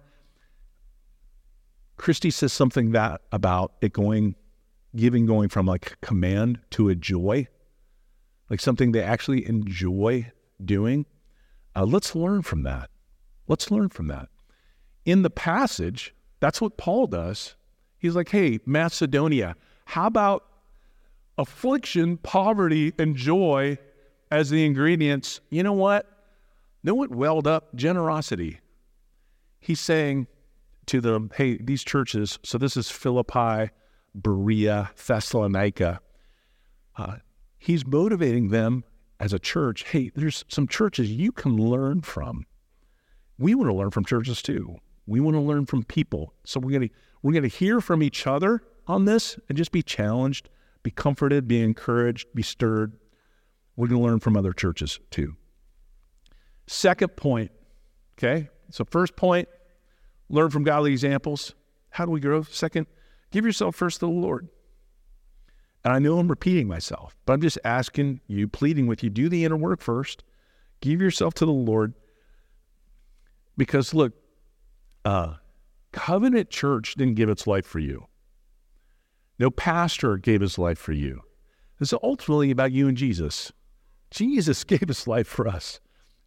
Christy 1.95 2.29
says 2.29 2.51
something 2.51 2.91
that 2.91 3.21
about 3.32 3.71
it 3.79 3.93
going, 3.93 4.36
giving 4.97 5.25
going 5.25 5.47
from 5.47 5.65
like 5.65 5.95
command 6.01 6.60
to 6.71 6.89
a 6.89 6.95
joy, 6.95 7.47
like 8.49 8.60
something 8.60 8.91
they 8.91 9.01
actually 9.01 9.47
enjoy 9.47 10.29
doing. 10.63 11.06
Uh, 11.73 11.86
let's 11.86 12.15
learn 12.15 12.41
from 12.41 12.63
that. 12.63 12.89
Let's 13.47 13.71
learn 13.71 13.88
from 13.88 14.08
that. 14.08 14.27
In 15.06 15.21
the 15.21 15.29
passage, 15.29 16.13
that's 16.41 16.60
what 16.60 16.75
Paul 16.75 17.08
does. 17.08 17.56
He's 17.97 18.13
like, 18.13 18.27
hey, 18.27 18.60
Macedonia, 18.65 19.56
how 19.86 20.08
about 20.08 20.43
affliction, 21.38 22.17
poverty, 22.17 22.91
and 22.99 23.15
joy 23.15 23.77
as 24.32 24.49
the 24.49 24.65
ingredients? 24.65 25.39
You 25.49 25.63
know 25.63 25.71
what? 25.71 26.12
Know 26.83 26.95
what 26.95 27.11
welled 27.11 27.47
up? 27.47 27.73
Generosity. 27.75 28.59
He's 29.59 29.79
saying 29.79 30.27
to 30.87 30.99
them, 30.99 31.31
hey, 31.35 31.57
these 31.57 31.83
churches, 31.83 32.39
so 32.43 32.57
this 32.57 32.75
is 32.75 32.89
Philippi, 32.89 33.71
Berea, 34.13 34.91
Thessalonica. 35.07 36.01
Uh, 36.97 37.17
he's 37.57 37.87
motivating 37.87 38.49
them 38.49 38.83
as 39.19 39.31
a 39.31 39.39
church. 39.39 39.85
Hey, 39.85 40.11
there's 40.13 40.43
some 40.49 40.67
churches 40.67 41.09
you 41.09 41.31
can 41.31 41.55
learn 41.55 42.01
from. 42.01 42.45
We 43.37 43.55
want 43.55 43.69
to 43.69 43.73
learn 43.73 43.91
from 43.91 44.03
churches 44.03 44.41
too. 44.41 44.75
We 45.07 45.21
want 45.21 45.35
to 45.35 45.41
learn 45.41 45.65
from 45.65 45.83
people. 45.83 46.33
So 46.45 46.59
we're 46.59 46.77
going 46.77 46.89
to 46.89 46.95
we're 47.21 47.31
going 47.31 47.43
to 47.43 47.49
hear 47.49 47.79
from 47.79 48.03
each 48.03 48.27
other 48.27 48.61
on 48.85 49.05
this 49.05 49.39
and 49.47 49.57
just 49.57 49.71
be 49.71 49.81
challenged, 49.81 50.49
be 50.83 50.91
comforted, 50.91 51.47
be 51.47 51.61
encouraged, 51.61 52.27
be 52.35 52.43
stirred. 52.43 52.97
We're 53.77 53.87
going 53.87 54.01
to 54.01 54.07
learn 54.07 54.19
from 54.19 54.35
other 54.35 54.51
churches 54.51 54.99
too. 55.09 55.37
Second 56.67 57.15
point, 57.15 57.52
okay? 58.17 58.49
So 58.69 58.86
first 58.86 59.15
point, 59.15 59.47
learn 60.30 60.49
from 60.49 60.63
godly 60.63 60.91
examples. 60.91 61.54
How 61.89 62.06
do 62.06 62.12
we 62.12 62.19
grow? 62.19 62.43
Second, 62.43 62.88
give 63.32 63.45
yourself 63.45 63.76
first 63.76 63.99
to 63.99 64.06
the 64.06 64.12
Lord. 64.12 64.49
And 65.84 65.93
I 65.93 65.99
know 65.99 66.17
I'm 66.17 66.30
repeating 66.30 66.67
myself, 66.67 67.15
but 67.26 67.34
I'm 67.34 67.41
just 67.41 67.60
asking 67.65 68.21
you, 68.28 68.47
pleading 68.47 68.88
with 68.88 69.04
you, 69.04 69.10
do 69.10 69.28
the 69.28 69.43
inner 69.43 69.58
work 69.58 69.82
first. 69.82 70.23
Give 70.82 71.02
yourself 71.02 71.34
to 71.36 71.45
the 71.45 71.52
Lord. 71.52 71.93
Because 73.58 73.93
look, 73.93 74.13
uh, 75.06 75.36
Covenant 75.91 76.49
Church 76.49 76.95
didn't 76.95 77.15
give 77.15 77.30
its 77.30 77.45
life 77.45 77.65
for 77.65 77.80
you. 77.80 78.08
No 79.39 79.52
pastor 79.52 80.17
gave 80.17 80.41
his 80.41 80.58
life 80.58 80.80
for 80.80 80.93
you. 80.93 81.21
It's 81.80 81.93
ultimately 82.02 82.49
about 82.49 82.71
you 82.71 82.88
and 82.88 82.97
Jesus. 82.97 83.52
Jesus 84.10 84.63
gave 84.63 84.88
his 84.88 85.08
life 85.08 85.28
for 85.28 85.47
us. 85.47 85.80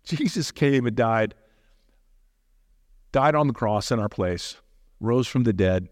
Jesus 0.06 0.50
came 0.50 0.86
and 0.86 0.96
died, 0.96 1.34
died 3.12 3.34
on 3.34 3.46
the 3.46 3.52
cross 3.52 3.90
in 3.90 3.98
our 3.98 4.08
place, 4.08 4.56
rose 5.00 5.26
from 5.26 5.44
the 5.44 5.52
dead. 5.52 5.88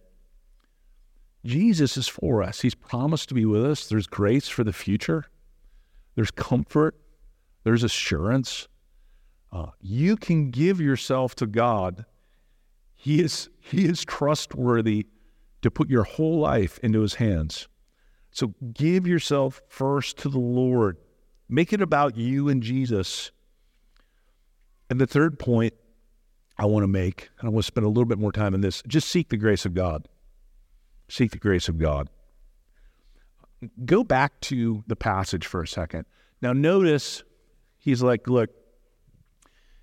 Jesus 1.45 1.97
is 1.97 2.09
for 2.09 2.43
us. 2.43 2.63
He's 2.63 2.75
promised 2.75 3.29
to 3.29 3.35
be 3.35 3.45
with 3.45 3.65
us. 3.65 3.87
There's 3.87 4.07
grace 4.07 4.49
for 4.49 4.65
the 4.65 4.73
future, 4.73 5.27
there's 6.15 6.31
comfort, 6.31 6.97
there's 7.65 7.83
assurance. 7.83 8.69
Uh, 9.53 9.67
you 9.81 10.17
can 10.17 10.51
give 10.51 10.81
yourself 10.81 11.37
to 11.37 11.47
God 11.47 12.07
he 13.05 13.21
is, 13.21 13.51
he 13.61 13.85
is 13.85 14.03
trustworthy 14.03 15.09
to 15.61 15.71
put 15.71 15.91
your 15.91 16.05
whole 16.05 16.39
life 16.39 16.79
into 16.79 17.03
his 17.03 17.17
hands. 17.17 17.69
So 18.31 18.55
give 18.73 19.07
yourself 19.07 19.61
first 19.69 20.17
to 20.21 20.31
the 20.31 20.39
Lord. 20.39 20.97
Make 21.47 21.75
it 21.75 21.83
about 21.83 22.17
you 22.17 22.49
and 22.49 22.63
Jesus. 22.63 23.31
And 24.91 25.01
the 25.01 25.07
third 25.07 25.39
point 25.39 25.75
I 26.59 26.67
want 26.67 26.85
to 26.85 26.89
make, 26.89 27.31
and 27.39 27.49
I 27.49 27.51
want 27.51 27.65
to 27.65 27.67
spend 27.67 27.85
a 27.85 27.89
little 27.89 28.05
bit 28.05 28.19
more 28.19 28.33
time 28.33 28.55
on 28.55 28.61
this, 28.61 28.83
just 28.87 29.09
seek 29.09 29.29
the 29.29 29.37
grace 29.37 29.65
of 29.65 29.75
God. 29.75 30.09
Seek 31.09 31.33
the 31.33 31.39
grace 31.39 31.69
of 31.69 31.79
God. 31.79 32.09
Go 33.85 34.05
back 34.05 34.41
to 34.43 34.85
the 34.87 34.97
passage 34.97 35.47
for 35.47 35.63
a 35.63 35.69
second. 35.69 36.07
Now, 36.41 36.53
notice 36.53 37.23
he's 37.79 38.03
like, 38.03 38.29
look, 38.29 38.51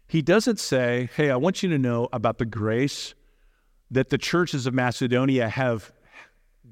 he 0.08 0.22
doesn't 0.22 0.60
say, 0.60 1.10
hey, 1.16 1.32
I 1.32 1.36
want 1.36 1.64
you 1.64 1.70
to 1.70 1.78
know 1.78 2.10
about 2.14 2.38
the 2.38 2.46
grace 2.46 3.14
that 3.90 4.10
the 4.10 4.18
churches 4.18 4.68
of 4.68 4.74
Macedonia 4.74 5.50
have 5.50 5.92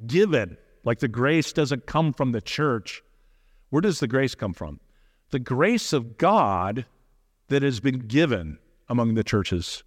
given. 0.05 0.57
Like 0.83 0.99
the 0.99 1.07
grace 1.07 1.51
doesn't 1.51 1.85
come 1.85 2.13
from 2.13 2.31
the 2.31 2.41
church. 2.41 3.01
Where 3.69 3.81
does 3.81 3.99
the 3.99 4.07
grace 4.07 4.35
come 4.35 4.53
from? 4.53 4.79
The 5.31 5.39
grace 5.39 5.93
of 5.93 6.17
God 6.17 6.85
that 7.49 7.63
has 7.63 7.79
been 7.79 7.99
given 7.99 8.57
among 8.87 9.15
the 9.15 9.23
churches. 9.23 9.83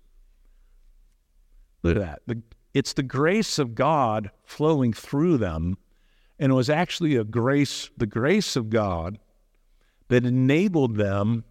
Look 1.83 1.97
at 1.97 2.03
that. 2.03 2.23
The, 2.27 2.43
it's 2.75 2.93
the 2.93 3.03
grace 3.03 3.59
of 3.59 3.75
God 3.75 4.31
flowing 4.45 4.93
through 4.93 5.39
them. 5.39 5.77
And 6.39 6.51
it 6.51 6.55
was 6.55 6.71
actually 6.71 7.17
a 7.17 7.25
grace, 7.25 7.91
the 7.97 8.07
grace 8.07 8.57
of 8.57 8.71
God 8.71 9.19
that 10.09 10.25
enabled 10.25 10.97
them 10.97 11.45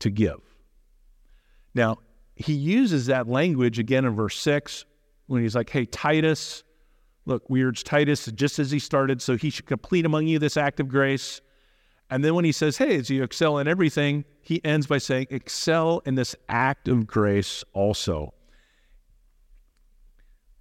to 0.00 0.10
give. 0.10 0.40
Now, 1.74 1.98
he 2.36 2.52
uses 2.52 3.06
that 3.06 3.28
language 3.28 3.78
again 3.78 4.04
in 4.04 4.14
verse 4.14 4.38
6 4.38 4.84
when 5.26 5.42
he's 5.42 5.54
like, 5.54 5.70
hey, 5.70 5.86
Titus, 5.86 6.64
look, 7.26 7.48
we 7.48 7.64
urge 7.64 7.84
Titus 7.84 8.26
just 8.26 8.58
as 8.58 8.70
he 8.70 8.78
started, 8.78 9.22
so 9.22 9.36
he 9.36 9.50
should 9.50 9.66
complete 9.66 10.04
among 10.04 10.26
you 10.26 10.38
this 10.38 10.56
act 10.56 10.80
of 10.80 10.88
grace. 10.88 11.40
And 12.10 12.24
then 12.24 12.34
when 12.34 12.44
he 12.44 12.52
says, 12.52 12.76
hey, 12.76 12.96
as 12.96 13.10
you 13.10 13.22
excel 13.22 13.58
in 13.58 13.66
everything, 13.66 14.24
he 14.42 14.64
ends 14.64 14.86
by 14.86 14.98
saying, 14.98 15.28
excel 15.30 16.02
in 16.04 16.14
this 16.14 16.36
act 16.48 16.86
of 16.88 17.06
grace 17.06 17.64
also. 17.72 18.34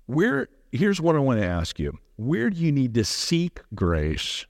Where, 0.05 0.47
here's 0.71 1.01
what 1.01 1.15
I 1.15 1.19
want 1.19 1.39
to 1.39 1.45
ask 1.45 1.79
you 1.79 1.97
where 2.15 2.49
do 2.49 2.57
you 2.57 2.71
need 2.71 2.93
to 2.93 3.03
seek 3.03 3.59
grace 3.73 4.45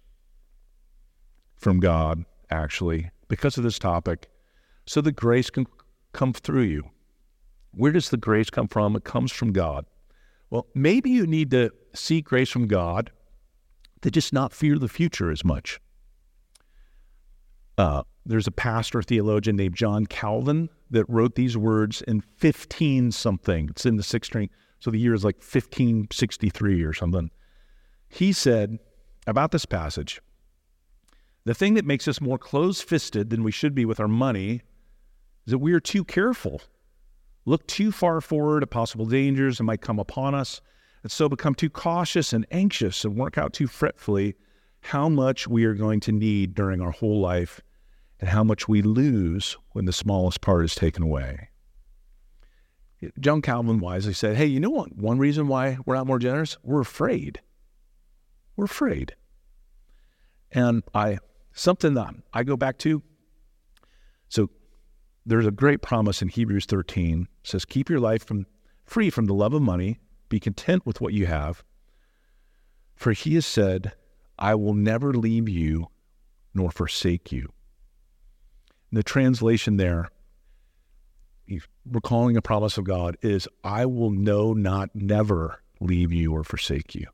from 1.56 1.80
God, 1.80 2.26
actually, 2.50 3.10
because 3.28 3.58
of 3.58 3.64
this 3.64 3.80
topic, 3.80 4.28
so 4.86 5.02
that 5.02 5.14
grace 5.14 5.50
can 5.50 5.66
come 6.12 6.34
through 6.34 6.64
you? 6.64 6.84
Where 7.72 7.92
does 7.92 8.10
the 8.10 8.18
grace 8.18 8.50
come 8.50 8.68
from? 8.68 8.96
It 8.96 9.04
comes 9.04 9.32
from 9.32 9.52
God. 9.52 9.86
Well, 10.50 10.68
maybe 10.76 11.10
you 11.10 11.26
need 11.26 11.50
to 11.52 11.72
seek 11.96 12.26
grace 12.26 12.50
from 12.50 12.68
God 12.68 13.12
to 14.02 14.12
just 14.12 14.34
not 14.34 14.54
fear 14.54 14.78
the 14.78 14.90
future 14.90 15.32
as 15.32 15.44
much. 15.44 15.80
Uh, 17.78 18.04
there's 18.26 18.48
a 18.48 18.52
pastor 18.52 19.02
theologian 19.02 19.56
named 19.56 19.76
John 19.76 20.06
Calvin 20.06 20.70
that 20.92 21.06
wrote 21.10 21.36
these 21.36 21.58
words 21.58 22.02
in 22.04 22.22
15 22.22 23.12
something. 23.12 23.70
It's 23.70 23.86
in 23.86 23.98
the 23.98 24.04
sixth 24.04 24.30
string. 24.30 24.50
So 24.80 24.92
the 24.92 25.00
year 25.00 25.14
is 25.14 25.24
like 25.24 25.38
1563 25.38 26.84
or 26.84 26.94
something. 26.94 27.32
He 28.10 28.32
said 28.32 28.80
about 29.26 29.52
this 29.52 29.66
passage 29.66 30.22
the 31.46 31.54
thing 31.54 31.74
that 31.74 31.86
makes 31.86 32.08
us 32.08 32.22
more 32.22 32.38
close 32.38 32.82
fisted 32.82 33.30
than 33.30 33.44
we 33.44 33.52
should 33.52 33.76
be 33.76 33.86
with 33.86 34.00
our 34.00 34.08
money 34.08 34.62
is 35.46 35.52
that 35.52 35.58
we 35.58 35.74
are 35.74 35.80
too 35.80 36.06
careful, 36.06 36.62
look 37.46 37.68
too 37.68 37.92
far 37.92 38.22
forward 38.22 38.64
at 38.64 38.70
possible 38.70 39.06
dangers 39.06 39.58
that 39.58 39.66
might 39.66 39.82
come 39.82 40.00
upon 40.00 40.36
us, 40.36 40.62
and 41.02 41.12
so 41.12 41.28
become 41.28 41.54
too 41.54 41.70
cautious 41.70 42.32
and 42.32 42.46
anxious 42.52 43.04
and 43.04 43.18
work 43.18 43.38
out 43.38 43.52
too 43.52 43.68
fretfully 43.68 44.36
how 44.84 45.08
much 45.08 45.48
we 45.48 45.64
are 45.64 45.74
going 45.74 46.02
to 46.02 46.12
need 46.12 46.54
during 46.54 46.82
our 46.82 46.92
whole 46.92 47.22
life 47.22 47.62
and 48.20 48.30
how 48.30 48.44
much 48.44 48.68
we 48.68 48.82
lose 48.82 49.58
when 49.72 49.86
the 49.86 49.94
smallest 49.94 50.42
part 50.42 50.66
is 50.66 50.76
taken 50.76 51.04
away. 51.04 51.50
John 53.20 53.42
Calvin 53.42 53.80
wisely 53.80 54.14
said, 54.14 54.36
Hey, 54.36 54.46
you 54.46 54.60
know 54.60 54.70
what? 54.70 54.96
One 54.96 55.20
reason 55.20 55.48
why 55.48 55.78
we're 55.86 55.96
not 55.96 56.08
more 56.08 56.20
generous? 56.20 56.58
We're 56.64 56.82
afraid. 56.82 57.42
We're 58.56 58.66
afraid. 58.66 59.16
And 60.52 60.84
I, 60.94 61.20
something 61.54 61.94
that 61.96 62.14
I 62.34 62.44
go 62.44 62.56
back 62.56 62.78
to. 62.80 63.02
So 64.30 64.50
there's 65.26 65.48
a 65.48 65.52
great 65.52 65.82
promise 65.82 66.22
in 66.22 66.28
Hebrews 66.28 66.66
13. 66.66 67.24
It 67.24 67.28
says, 67.48 67.66
Keep 67.66 67.90
your 67.90 68.00
life 68.00 68.26
from, 68.26 68.46
free 68.86 69.10
from 69.10 69.26
the 69.26 69.34
love 69.34 69.54
of 69.54 69.62
money, 69.62 70.00
be 70.30 70.40
content 70.40 70.86
with 70.86 71.02
what 71.02 71.14
you 71.14 71.26
have. 71.26 71.64
For 72.96 73.12
he 73.12 73.36
has 73.36 73.46
said, 73.46 73.94
I 74.38 74.56
will 74.56 74.74
never 74.74 75.14
leave 75.14 75.48
you 75.48 75.88
nor 76.54 76.72
forsake 76.72 77.32
you. 77.32 77.52
The 78.92 79.04
translation 79.04 79.78
there, 79.78 80.10
recalling 81.86 82.38
a 82.38 82.42
promise 82.42 82.78
of 82.78 82.86
God, 82.86 83.18
is 83.22 83.48
I 83.64 83.86
will 83.86 84.12
no, 84.12 84.54
not 84.54 84.90
never 84.94 85.64
leave 85.80 86.12
you 86.12 86.32
or 86.32 86.44
forsake 86.44 86.94
you. 86.96 87.08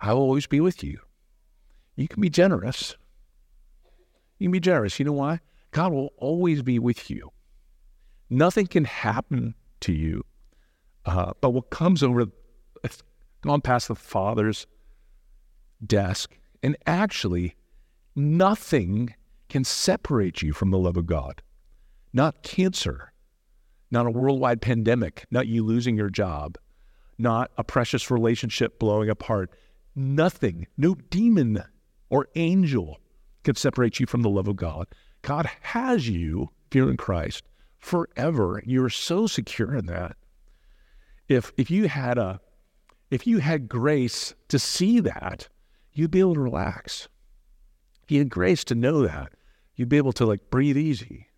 I 0.00 0.12
will 0.12 0.22
always 0.22 0.46
be 0.46 0.60
with 0.60 0.82
you. 0.82 1.00
You 1.96 2.08
can 2.08 2.20
be 2.20 2.30
generous. 2.30 2.96
You 4.38 4.46
can 4.46 4.52
be 4.52 4.60
generous. 4.60 4.98
You 4.98 5.04
know 5.04 5.12
why? 5.12 5.40
God 5.70 5.92
will 5.92 6.12
always 6.16 6.62
be 6.62 6.78
with 6.78 7.10
you. 7.10 7.30
Nothing 8.30 8.66
can 8.66 8.84
happen 8.84 9.54
to 9.80 9.92
you, 9.92 10.24
uh, 11.04 11.32
but 11.40 11.50
what 11.50 11.70
comes 11.70 12.02
over, 12.02 12.26
it's 12.84 13.02
gone 13.42 13.60
past 13.60 13.88
the 13.88 13.94
Father's 13.94 14.66
desk, 15.84 16.36
and 16.62 16.76
actually, 16.86 17.54
nothing 18.14 19.14
can 19.48 19.64
separate 19.64 20.42
you 20.42 20.52
from 20.52 20.70
the 20.70 20.78
love 20.78 20.96
of 20.96 21.06
God. 21.06 21.42
Not 22.12 22.42
cancer, 22.42 23.12
not 23.90 24.06
a 24.06 24.10
worldwide 24.10 24.60
pandemic, 24.60 25.26
not 25.30 25.46
you 25.46 25.64
losing 25.64 25.96
your 25.96 26.10
job, 26.10 26.58
not 27.18 27.50
a 27.56 27.64
precious 27.64 28.10
relationship 28.10 28.78
blowing 28.78 29.10
apart. 29.10 29.50
Nothing, 29.94 30.66
no 30.76 30.94
demon 30.94 31.62
or 32.08 32.28
angel 32.34 33.00
can 33.44 33.54
separate 33.54 34.00
you 34.00 34.06
from 34.06 34.22
the 34.22 34.30
love 34.30 34.48
of 34.48 34.56
God. 34.56 34.86
God 35.22 35.50
has 35.62 36.08
you, 36.08 36.50
if 36.68 36.74
you're 36.74 36.90
in 36.90 36.96
Christ, 36.96 37.44
forever. 37.78 38.62
You're 38.64 38.90
so 38.90 39.26
secure 39.26 39.74
in 39.74 39.86
that. 39.86 40.16
If 41.28 41.52
if 41.56 41.70
you 41.70 41.88
had 41.88 42.18
a 42.18 42.40
if 43.10 43.26
you 43.26 43.38
had 43.38 43.68
grace 43.68 44.34
to 44.48 44.58
see 44.58 45.00
that, 45.00 45.48
you'd 46.00 46.10
be 46.10 46.20
able 46.20 46.32
to 46.32 46.40
relax. 46.40 47.08
If 48.02 48.10
you 48.10 48.20
had 48.20 48.30
grace 48.30 48.64
to 48.64 48.74
know 48.74 49.02
that, 49.06 49.34
you'd 49.76 49.90
be 49.90 49.98
able 49.98 50.14
to 50.14 50.24
like 50.24 50.48
breathe 50.48 50.78
easy. 50.78 51.28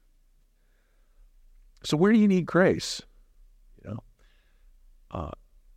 So 1.82 1.96
where 1.96 2.12
do 2.12 2.18
you 2.18 2.28
need 2.28 2.46
grace? 2.46 3.02
You 3.82 3.90
know, 3.90 4.02
uh, 5.10 5.30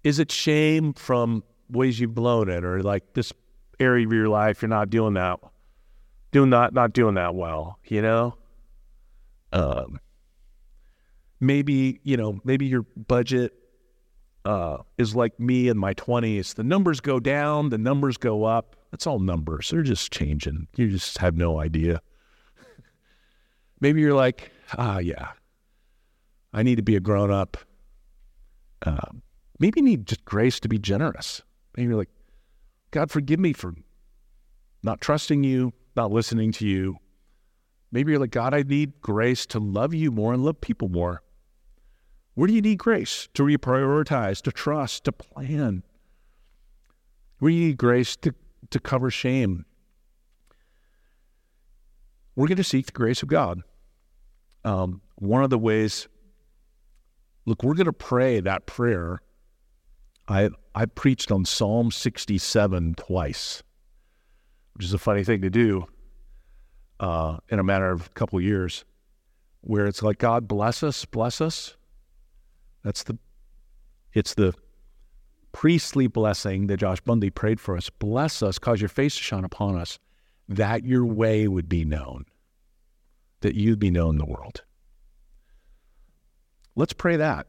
is 0.04 0.20
it 0.20 0.32
shame 0.32 0.94
from 0.94 1.44
ways 1.68 2.00
you've 2.00 2.14
blown 2.14 2.48
it, 2.48 2.64
or 2.64 2.84
like 2.84 3.16
this 3.16 3.34
area 3.80 4.06
of 4.06 4.14
your 4.14 4.30
life 4.30 4.62
you're 4.62 4.70
not 4.70 4.92
doing 4.92 5.16
that, 5.16 5.40
doing 6.32 6.52
that, 6.52 6.76
not 6.76 6.94
doing 6.94 7.16
that 7.16 7.34
well? 7.34 7.80
You 7.86 8.04
know, 8.04 8.38
um, 9.52 10.00
maybe 11.40 12.02
you 12.04 12.18
know, 12.18 12.40
maybe 12.44 12.68
your 12.68 12.84
budget 12.84 13.52
uh, 14.46 14.78
is 14.98 15.16
like 15.16 15.40
me 15.40 15.68
in 15.68 15.78
my 15.78 15.94
20s. 15.96 16.56
The 16.56 16.64
numbers 16.64 17.02
go 17.02 17.20
down, 17.20 17.70
the 17.70 17.78
numbers 17.78 18.18
go 18.18 18.44
up. 18.44 18.76
It's 18.94 19.08
all 19.08 19.20
numbers. 19.20 19.70
They're 19.70 19.82
just 19.82 20.12
changing. 20.12 20.68
You 20.78 20.90
just 20.90 21.18
have 21.18 21.36
no 21.36 21.60
idea. 21.60 22.02
Maybe 23.82 24.00
you're 24.00 24.14
like, 24.14 24.52
ah, 24.78 25.00
yeah, 25.00 25.32
I 26.54 26.64
need 26.64 26.76
to 26.76 26.84
be 26.84 26.96
a 26.96 27.00
grown 27.00 27.32
up. 27.32 27.58
Uh, 28.86 29.10
maybe 29.60 29.80
you 29.80 29.86
need 29.86 30.06
just 30.06 30.24
grace 30.26 30.60
to 30.60 30.68
be 30.68 30.78
generous. 30.78 31.42
Maybe 31.76 31.88
you're 31.88 31.98
like, 31.98 32.10
God, 32.92 33.10
forgive 33.10 33.40
me 33.40 33.52
for 33.52 33.74
not 34.84 35.02
trusting 35.02 35.44
you, 35.44 35.74
not 35.96 36.12
listening 36.12 36.52
to 36.54 36.68
you. 36.68 36.98
Maybe 37.92 38.12
you're 38.12 38.20
like, 38.20 38.32
God, 38.32 38.54
I 38.54 38.62
need 38.62 39.02
grace 39.02 39.46
to 39.48 39.60
love 39.60 39.94
you 39.94 40.12
more 40.12 40.34
and 40.34 40.46
love 40.46 40.62
people 40.62 40.88
more. 40.88 41.24
Where 42.36 42.48
do 42.48 42.54
you 42.54 42.62
need 42.62 42.78
grace? 42.78 43.28
To 43.34 43.44
reprioritize, 43.44 44.42
to 44.44 44.52
trust, 44.52 45.06
to 45.06 45.12
plan. 45.12 45.84
Where 47.40 47.50
do 47.50 47.56
you 47.56 47.68
need 47.68 47.78
grace 47.78 48.16
to, 48.18 48.34
to 48.70 48.80
cover 48.80 49.10
shame? 49.10 49.66
We're 52.36 52.48
going 52.48 52.58
to 52.58 52.64
seek 52.64 52.88
the 52.88 52.92
grace 52.92 53.24
of 53.24 53.30
God. 53.30 53.62
Um, 54.66 55.02
one 55.16 55.44
of 55.44 55.50
the 55.50 55.58
ways, 55.58 56.08
look, 57.46 57.64
we're 57.64 57.74
going 57.74 57.86
to 57.86 57.94
pray 57.94 58.42
that 58.42 58.66
prayer. 58.66 59.22
I 60.28 60.50
I 60.74 60.86
preached 60.86 61.32
on 61.32 61.46
Psalm 61.46 61.92
67 61.92 62.96
twice, 62.96 63.64
which 64.74 64.86
is 64.86 64.94
a 64.94 64.98
funny 64.98 65.24
thing 65.24 65.42
to 65.42 65.50
do 65.50 65.86
uh, 67.00 67.38
in 67.48 67.60
a 67.60 67.64
matter 67.64 67.92
of 67.92 68.08
a 68.08 68.10
couple 68.10 68.40
of 68.40 68.44
years, 68.44 68.84
where 69.62 69.86
it's 69.86 70.04
like, 70.04 70.18
God 70.18 70.48
bless 70.48 70.84
us, 70.84 71.06
bless 71.06 71.40
us. 71.40 71.78
That's 72.86 73.02
the, 73.02 73.18
it's 74.14 74.36
the 74.36 74.54
priestly 75.52 76.06
blessing 76.06 76.68
that 76.68 76.78
Josh 76.78 77.02
Bundy 77.02 77.32
prayed 77.32 77.60
for 77.60 77.76
us. 77.76 77.90
Bless 77.90 78.44
us, 78.44 78.60
cause 78.60 78.80
your 78.80 78.90
face 78.90 79.16
to 79.18 79.24
shine 79.24 79.44
upon 79.44 79.76
us, 79.76 79.98
that 80.48 80.86
your 80.86 81.04
way 81.04 81.48
would 81.48 81.68
be 81.68 81.84
known, 81.84 82.26
that 83.42 83.56
you'd 83.56 83.80
be 83.80 83.90
known 83.90 84.12
in 84.12 84.18
the 84.20 84.26
world. 84.26 84.62
Let's 86.76 86.94
pray 86.94 87.16
that. 87.16 87.48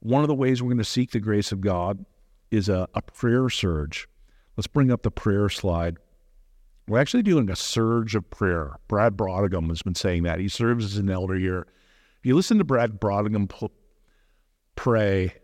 One 0.00 0.20
of 0.20 0.28
the 0.28 0.34
ways 0.34 0.62
we're 0.62 0.68
going 0.68 0.78
to 0.78 0.84
seek 0.84 1.12
the 1.12 1.18
grace 1.18 1.50
of 1.50 1.62
God 1.62 2.04
is 2.50 2.68
a, 2.68 2.86
a 2.92 3.00
prayer 3.00 3.48
surge. 3.48 4.06
Let's 4.54 4.66
bring 4.66 4.90
up 4.90 5.02
the 5.02 5.10
prayer 5.10 5.48
slide. 5.48 5.96
We're 6.86 7.00
actually 7.00 7.22
doing 7.22 7.48
a 7.48 7.56
surge 7.56 8.14
of 8.14 8.28
prayer. 8.28 8.76
Brad 8.86 9.16
Brodigan 9.16 9.68
has 9.68 9.80
been 9.80 9.94
saying 9.94 10.24
that. 10.24 10.40
He 10.40 10.48
serves 10.48 10.84
as 10.84 10.98
an 10.98 11.08
elder 11.08 11.36
here. 11.36 11.66
If 12.18 12.26
you 12.26 12.36
listen 12.36 12.58
to 12.58 12.64
Brad 12.64 13.00
Brodigan 13.00 13.48
pray, 14.76 15.34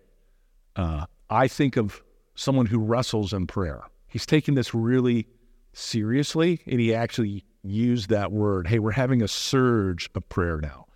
uh, 0.76 1.06
I 1.28 1.48
think 1.48 1.76
of 1.76 2.02
someone 2.34 2.66
who 2.66 2.78
wrestles 2.78 3.32
in 3.32 3.46
prayer. 3.46 3.82
He's 4.08 4.26
taking 4.26 4.54
this 4.54 4.74
really 4.74 5.28
seriously, 5.72 6.60
and 6.66 6.80
he 6.80 6.94
actually 6.94 7.44
used 7.62 8.08
that 8.10 8.32
word. 8.32 8.66
Hey, 8.66 8.78
we're 8.78 8.92
having 8.92 9.22
a 9.22 9.28
surge 9.28 10.10
of 10.14 10.28
prayer 10.28 10.58
now. 10.60 10.86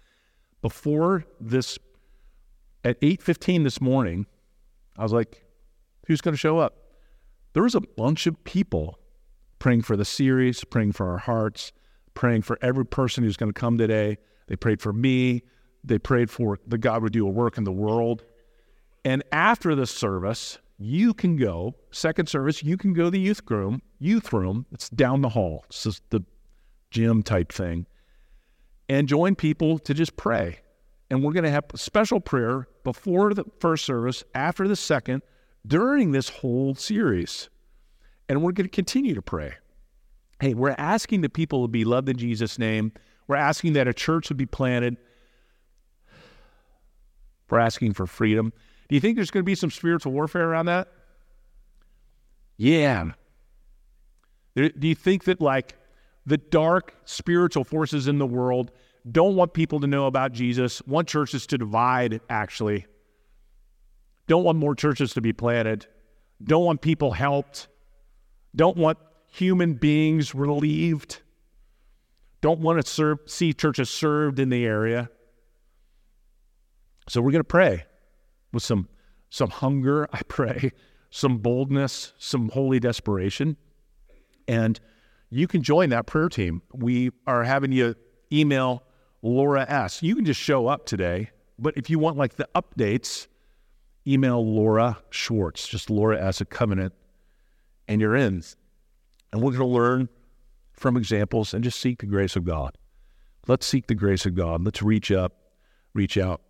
Before 0.62 1.24
this, 1.40 1.78
at 2.82 2.98
8:15 3.00 3.64
this 3.64 3.80
morning, 3.80 4.26
I 4.96 5.02
was 5.02 5.12
like, 5.12 5.44
who's 6.06 6.20
going 6.20 6.34
to 6.34 6.38
show 6.38 6.58
up? 6.58 6.76
There 7.52 7.62
was 7.62 7.74
a 7.74 7.80
bunch 7.80 8.26
of 8.26 8.42
people 8.44 8.98
praying 9.58 9.82
for 9.82 9.96
the 9.96 10.04
series, 10.04 10.64
praying 10.64 10.92
for 10.92 11.10
our 11.10 11.18
hearts, 11.18 11.72
praying 12.14 12.42
for 12.42 12.58
every 12.62 12.84
person 12.84 13.24
who's 13.24 13.36
going 13.36 13.52
to 13.52 13.58
come 13.58 13.78
today. 13.78 14.18
They 14.46 14.56
prayed 14.56 14.80
for 14.80 14.92
me. 14.92 15.42
They 15.84 15.98
prayed 15.98 16.30
for 16.30 16.58
that 16.66 16.78
God 16.78 17.02
would 17.02 17.12
do 17.12 17.26
a 17.26 17.30
work 17.30 17.58
in 17.58 17.64
the 17.64 17.72
world. 17.72 18.24
And 19.04 19.22
after 19.32 19.74
the 19.74 19.86
service, 19.86 20.58
you 20.78 21.14
can 21.14 21.36
go, 21.36 21.74
second 21.90 22.28
service, 22.28 22.62
you 22.62 22.76
can 22.76 22.94
go 22.94 23.04
to 23.04 23.10
the 23.10 23.20
youth 23.20 23.42
room, 23.50 23.82
youth 23.98 24.32
room, 24.32 24.66
it's 24.72 24.88
down 24.88 25.20
the 25.20 25.28
hall. 25.28 25.64
It's 25.68 25.84
just 25.84 26.02
the 26.10 26.24
gym 26.90 27.22
type 27.22 27.52
thing. 27.52 27.86
And 28.88 29.06
join 29.06 29.34
people 29.34 29.78
to 29.80 29.94
just 29.94 30.16
pray. 30.16 30.60
And 31.10 31.22
we're 31.22 31.32
going 31.32 31.44
to 31.44 31.50
have 31.50 31.64
a 31.72 31.78
special 31.78 32.20
prayer 32.20 32.66
before 32.82 33.34
the 33.34 33.44
first 33.60 33.84
service, 33.84 34.24
after 34.34 34.66
the 34.66 34.76
second, 34.76 35.22
during 35.66 36.12
this 36.12 36.28
whole 36.28 36.74
series. 36.74 37.50
And 38.28 38.42
we're 38.42 38.52
going 38.52 38.66
to 38.66 38.74
continue 38.74 39.14
to 39.14 39.22
pray. 39.22 39.54
Hey, 40.40 40.54
we're 40.54 40.74
asking 40.76 41.20
the 41.20 41.28
people 41.28 41.62
to 41.62 41.68
be 41.68 41.84
loved 41.84 42.08
in 42.08 42.16
Jesus' 42.16 42.58
name. 42.58 42.92
We're 43.28 43.36
asking 43.36 43.74
that 43.74 43.86
a 43.86 43.94
church 43.94 44.28
would 44.28 44.36
be 44.36 44.46
planted. 44.46 44.96
We're 47.50 47.58
asking 47.58 47.94
for 47.94 48.06
freedom. 48.06 48.52
Do 48.88 48.94
you 48.94 49.00
think 49.00 49.16
there's 49.16 49.30
going 49.30 49.42
to 49.42 49.46
be 49.46 49.54
some 49.54 49.70
spiritual 49.70 50.12
warfare 50.12 50.48
around 50.48 50.66
that? 50.66 50.88
Yeah. 52.56 53.12
Do 54.54 54.70
you 54.80 54.94
think 54.94 55.24
that, 55.24 55.40
like, 55.40 55.76
the 56.26 56.36
dark 56.36 56.94
spiritual 57.04 57.64
forces 57.64 58.08
in 58.08 58.18
the 58.18 58.26
world 58.26 58.70
don't 59.10 59.36
want 59.36 59.52
people 59.52 59.80
to 59.80 59.86
know 59.86 60.06
about 60.06 60.32
Jesus, 60.32 60.80
want 60.86 61.08
churches 61.08 61.46
to 61.48 61.58
divide, 61.58 62.20
actually, 62.30 62.86
don't 64.26 64.44
want 64.44 64.58
more 64.58 64.74
churches 64.74 65.12
to 65.14 65.20
be 65.20 65.32
planted, 65.32 65.86
don't 66.42 66.64
want 66.64 66.80
people 66.80 67.10
helped, 67.10 67.68
don't 68.56 68.76
want 68.76 68.96
human 69.26 69.74
beings 69.74 70.34
relieved, 70.34 71.20
don't 72.40 72.60
want 72.60 72.80
to 72.80 72.90
serve, 72.90 73.18
see 73.26 73.52
churches 73.52 73.90
served 73.90 74.38
in 74.38 74.48
the 74.48 74.64
area. 74.64 75.10
So 77.08 77.20
we're 77.20 77.32
going 77.32 77.40
to 77.40 77.44
pray 77.44 77.84
with 78.52 78.62
some 78.62 78.88
some 79.30 79.50
hunger, 79.50 80.08
I 80.12 80.20
pray, 80.28 80.72
some 81.10 81.38
boldness, 81.38 82.12
some 82.18 82.48
holy 82.50 82.80
desperation. 82.80 83.56
And 84.46 84.78
you 85.30 85.48
can 85.48 85.62
join 85.62 85.90
that 85.90 86.06
prayer 86.06 86.28
team. 86.28 86.62
We 86.72 87.10
are 87.26 87.42
having 87.42 87.72
you 87.72 87.94
email 88.32 88.84
Laura 89.22 89.64
S. 89.68 90.02
You 90.02 90.14
can 90.14 90.24
just 90.24 90.40
show 90.40 90.66
up 90.66 90.86
today, 90.86 91.30
but 91.58 91.76
if 91.76 91.88
you 91.88 91.98
want 91.98 92.16
like 92.16 92.36
the 92.36 92.48
updates, 92.54 93.26
email 94.06 94.44
Laura 94.44 94.98
Schwartz, 95.10 95.66
just 95.66 95.90
Laura 95.90 96.22
S. 96.22 96.40
at 96.40 96.50
Covenant, 96.50 96.92
and 97.88 98.00
you're 98.00 98.16
in. 98.16 98.42
And 99.32 99.42
we're 99.42 99.50
going 99.50 99.60
to 99.60 99.66
learn 99.66 100.08
from 100.72 100.96
examples 100.96 101.54
and 101.54 101.64
just 101.64 101.80
seek 101.80 102.00
the 102.00 102.06
grace 102.06 102.36
of 102.36 102.44
God. 102.44 102.76
Let's 103.46 103.66
seek 103.66 103.86
the 103.86 103.94
grace 103.94 104.26
of 104.26 104.34
God. 104.34 104.64
Let's 104.64 104.82
reach 104.82 105.10
up, 105.10 105.32
reach 105.94 106.18
out. 106.18 106.42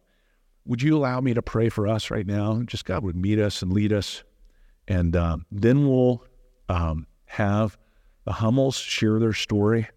Would 0.66 0.82
you 0.82 0.96
allow 0.96 1.20
me 1.20 1.34
to 1.34 1.42
pray 1.42 1.68
for 1.68 1.86
us 1.86 2.10
right 2.10 2.26
now? 2.26 2.62
Just 2.62 2.84
God 2.84 3.04
would 3.04 3.16
meet 3.16 3.38
us 3.38 3.62
and 3.62 3.72
lead 3.72 3.92
us. 3.92 4.24
And 4.88 5.14
um, 5.14 5.46
then 5.50 5.88
we'll 5.88 6.24
um, 6.68 7.06
have 7.26 7.76
the 8.24 8.32
Hummels 8.32 8.76
share 8.76 9.18
their 9.18 9.32
story 9.32 9.88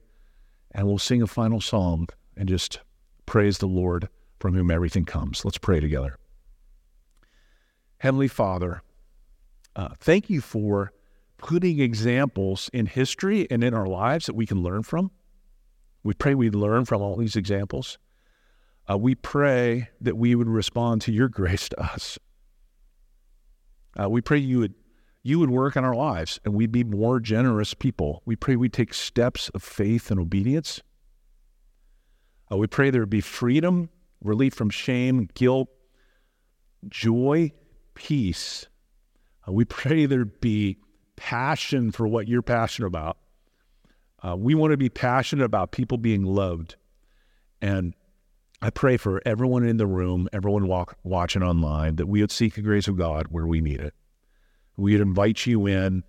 and 0.71 0.85
we'll 0.85 0.99
sing 0.99 1.21
a 1.21 1.27
final 1.27 1.61
song 1.61 2.07
and 2.35 2.47
just 2.47 2.79
praise 3.25 3.57
the 3.57 3.67
Lord 3.67 4.09
from 4.39 4.53
whom 4.53 4.69
everything 4.69 5.05
comes. 5.05 5.43
Let's 5.43 5.57
pray 5.57 5.79
together. 5.79 6.17
Heavenly 7.99 8.27
Father, 8.27 8.81
uh, 9.75 9.89
thank 9.99 10.29
you 10.29 10.41
for 10.41 10.91
putting 11.37 11.79
examples 11.79 12.69
in 12.73 12.85
history 12.85 13.47
and 13.49 13.63
in 13.63 13.73
our 13.73 13.87
lives 13.87 14.25
that 14.25 14.35
we 14.35 14.45
can 14.45 14.61
learn 14.61 14.83
from. 14.83 15.11
We 16.03 16.13
pray 16.13 16.35
we 16.35 16.49
learn 16.49 16.85
from 16.85 17.01
all 17.01 17.15
these 17.15 17.35
examples. 17.35 17.97
Uh, 18.89 18.97
we 18.97 19.15
pray 19.15 19.89
that 19.99 20.17
we 20.17 20.35
would 20.35 20.47
respond 20.47 21.01
to 21.01 21.11
your 21.11 21.27
grace 21.39 21.69
to 21.69 21.81
us. 21.81 22.17
Uh, 23.99 24.09
we 24.09 24.21
pray 24.21 24.37
you 24.37 24.59
would 24.59 24.75
you 25.23 25.39
would 25.39 25.49
work 25.49 25.75
in 25.75 25.83
our 25.83 25.95
lives 25.95 26.39
and 26.45 26.53
we'd 26.53 26.71
be 26.71 26.85
more 26.85 27.19
generous 27.19 27.73
people. 27.73 28.21
We 28.25 28.37
pray 28.37 28.55
we 28.55 28.69
take 28.69 28.93
steps 28.93 29.49
of 29.49 29.61
faith 29.61 30.09
and 30.09 30.19
obedience. 30.21 30.81
Uh, 32.49 32.55
we 32.55 32.67
pray 32.67 32.89
there 32.89 33.01
would 33.01 33.09
be 33.09 33.19
freedom, 33.19 33.89
relief 34.23 34.53
from 34.53 34.69
shame, 34.69 35.27
guilt, 35.33 35.67
joy, 36.87 37.51
peace. 37.93 38.67
Uh, 39.45 39.51
we 39.51 39.65
pray 39.65 40.05
there'd 40.05 40.39
be 40.39 40.77
passion 41.17 41.91
for 41.91 42.07
what 42.07 42.29
you're 42.29 42.41
passionate 42.41 42.87
about. 42.87 43.17
Uh, 44.25 44.35
we 44.37 44.55
want 44.55 44.71
to 44.71 44.77
be 44.77 44.89
passionate 44.89 45.43
about 45.43 45.71
people 45.71 45.97
being 45.97 46.23
loved. 46.23 46.75
And 47.61 47.93
I 48.61 48.71
pray 48.71 48.97
for 48.97 49.21
everyone 49.25 49.63
in 49.63 49.77
the 49.77 49.85
room, 49.85 50.27
everyone 50.33 50.67
walk, 50.67 50.97
watching 51.03 51.43
online, 51.43 51.97
that 51.97 52.07
we 52.07 52.21
would 52.21 52.31
seek 52.31 52.55
the 52.55 52.61
grace 52.61 52.87
of 52.87 52.97
God 52.97 53.27
where 53.29 53.45
we 53.45 53.61
need 53.61 53.79
it. 53.79 53.93
We'd 54.75 54.99
invite 54.99 55.45
you 55.45 55.67
in, 55.67 56.03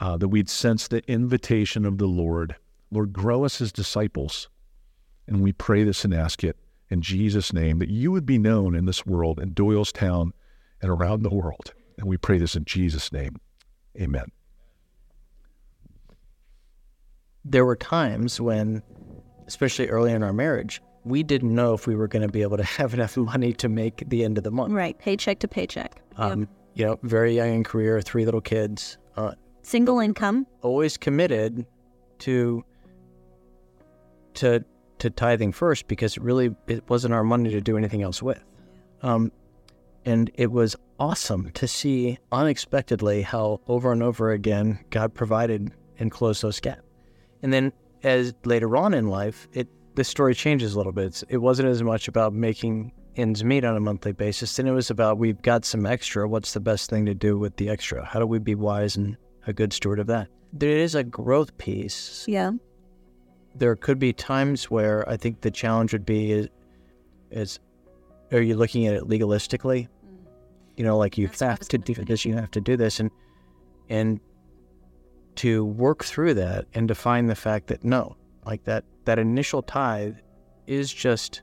uh, 0.00 0.16
that 0.16 0.28
we'd 0.28 0.48
sense 0.48 0.88
the 0.88 1.08
invitation 1.08 1.84
of 1.84 1.98
the 1.98 2.06
Lord. 2.06 2.56
Lord, 2.90 3.12
grow 3.12 3.44
us 3.44 3.60
as 3.60 3.70
disciples. 3.70 4.48
And 5.28 5.40
we 5.40 5.52
pray 5.52 5.84
this 5.84 6.04
and 6.04 6.12
ask 6.12 6.42
it 6.42 6.56
in 6.90 7.00
Jesus' 7.00 7.52
name, 7.52 7.78
that 7.78 7.88
you 7.88 8.10
would 8.10 8.26
be 8.26 8.38
known 8.38 8.74
in 8.74 8.84
this 8.84 9.06
world, 9.06 9.38
in 9.38 9.54
Doylestown 9.54 10.32
and 10.80 10.90
around 10.90 11.22
the 11.22 11.34
world. 11.34 11.72
And 11.96 12.08
we 12.08 12.16
pray 12.16 12.38
this 12.38 12.56
in 12.56 12.64
Jesus' 12.64 13.12
name. 13.12 13.36
Amen. 14.00 14.26
There 17.44 17.64
were 17.64 17.76
times 17.76 18.40
when, 18.40 18.82
especially 19.46 19.88
early 19.88 20.12
in 20.12 20.22
our 20.22 20.32
marriage, 20.32 20.82
we 21.04 21.22
didn't 21.22 21.54
know 21.54 21.74
if 21.74 21.86
we 21.86 21.94
were 21.94 22.08
going 22.08 22.22
to 22.22 22.32
be 22.32 22.42
able 22.42 22.56
to 22.56 22.64
have 22.78 22.94
enough 22.94 23.16
money 23.16 23.52
to 23.54 23.68
make 23.68 24.08
the 24.08 24.24
end 24.24 24.38
of 24.38 24.44
the 24.44 24.50
month. 24.50 24.72
Right, 24.72 24.98
paycheck 24.98 25.38
to 25.40 25.48
paycheck. 25.48 26.00
Um, 26.16 26.40
yep. 26.40 26.48
You 26.74 26.86
know, 26.86 26.98
very 27.02 27.34
young 27.34 27.54
in 27.54 27.64
career, 27.64 28.00
three 28.00 28.24
little 28.24 28.40
kids. 28.40 28.96
Uh, 29.16 29.32
Single 29.62 30.00
income. 30.00 30.46
Always 30.62 30.96
committed 30.96 31.66
to 32.20 32.64
to 34.34 34.64
to 34.98 35.10
tithing 35.10 35.52
first 35.52 35.86
because 35.86 36.16
it 36.16 36.22
really 36.22 36.54
it 36.66 36.88
wasn't 36.88 37.12
our 37.12 37.24
money 37.24 37.50
to 37.50 37.60
do 37.60 37.76
anything 37.76 38.02
else 38.02 38.22
with. 38.22 38.42
Um, 39.02 39.30
and 40.04 40.30
it 40.34 40.50
was 40.50 40.76
awesome 40.98 41.50
to 41.52 41.68
see 41.68 42.18
unexpectedly 42.30 43.22
how 43.22 43.60
over 43.68 43.92
and 43.92 44.02
over 44.02 44.32
again 44.32 44.78
God 44.90 45.14
provided 45.14 45.72
and 45.98 46.10
closed 46.10 46.42
those 46.42 46.60
gaps. 46.60 46.82
And 47.42 47.52
then 47.52 47.72
as 48.02 48.34
later 48.44 48.76
on 48.76 48.94
in 48.94 49.08
life, 49.08 49.48
it 49.52 49.68
the 49.94 50.04
story 50.04 50.34
changes 50.34 50.74
a 50.74 50.76
little 50.76 50.92
bit. 50.92 51.22
it 51.28 51.38
wasn't 51.38 51.68
as 51.68 51.82
much 51.82 52.08
about 52.08 52.32
making 52.32 52.92
ends 53.16 53.44
meet 53.44 53.64
on 53.64 53.76
a 53.76 53.80
monthly 53.80 54.12
basis, 54.12 54.58
and 54.58 54.68
it 54.68 54.72
was 54.72 54.90
about 54.90 55.18
we've 55.18 55.40
got 55.42 55.64
some 55.64 55.86
extra. 55.86 56.26
What's 56.26 56.54
the 56.54 56.60
best 56.60 56.88
thing 56.88 57.04
to 57.06 57.14
do 57.14 57.38
with 57.38 57.56
the 57.56 57.68
extra? 57.68 58.04
How 58.04 58.18
do 58.18 58.26
we 58.26 58.38
be 58.38 58.54
wise 58.54 58.96
and 58.96 59.16
a 59.46 59.52
good 59.52 59.72
steward 59.72 59.98
of 59.98 60.06
that? 60.06 60.28
There 60.52 60.78
is 60.78 60.94
a 60.94 61.04
growth 61.04 61.56
piece. 61.58 62.24
Yeah. 62.26 62.52
There 63.54 63.76
could 63.76 63.98
be 63.98 64.12
times 64.12 64.70
where 64.70 65.08
I 65.08 65.16
think 65.16 65.42
the 65.42 65.50
challenge 65.50 65.92
would 65.92 66.06
be 66.06 66.32
is, 66.32 66.48
is 67.30 67.60
are 68.30 68.40
you 68.40 68.56
looking 68.56 68.86
at 68.86 68.94
it 68.94 69.04
legalistically? 69.04 69.88
Mm. 69.88 69.88
You 70.76 70.84
know, 70.84 70.96
like 70.96 71.18
you 71.18 71.26
That's 71.26 71.40
have 71.40 71.60
to 71.60 71.78
do 71.78 71.94
this, 71.94 72.24
you 72.24 72.34
have 72.34 72.50
to 72.52 72.60
do 72.60 72.76
this, 72.76 72.98
and 72.98 73.10
and 73.90 74.20
to 75.36 75.64
work 75.64 76.04
through 76.04 76.34
that 76.34 76.66
and 76.74 76.88
define 76.88 77.26
the 77.26 77.34
fact 77.34 77.66
that 77.66 77.84
no, 77.84 78.16
like 78.44 78.64
that 78.64 78.84
that 79.04 79.18
initial 79.18 79.62
tithe 79.62 80.16
is 80.66 80.92
just, 80.92 81.42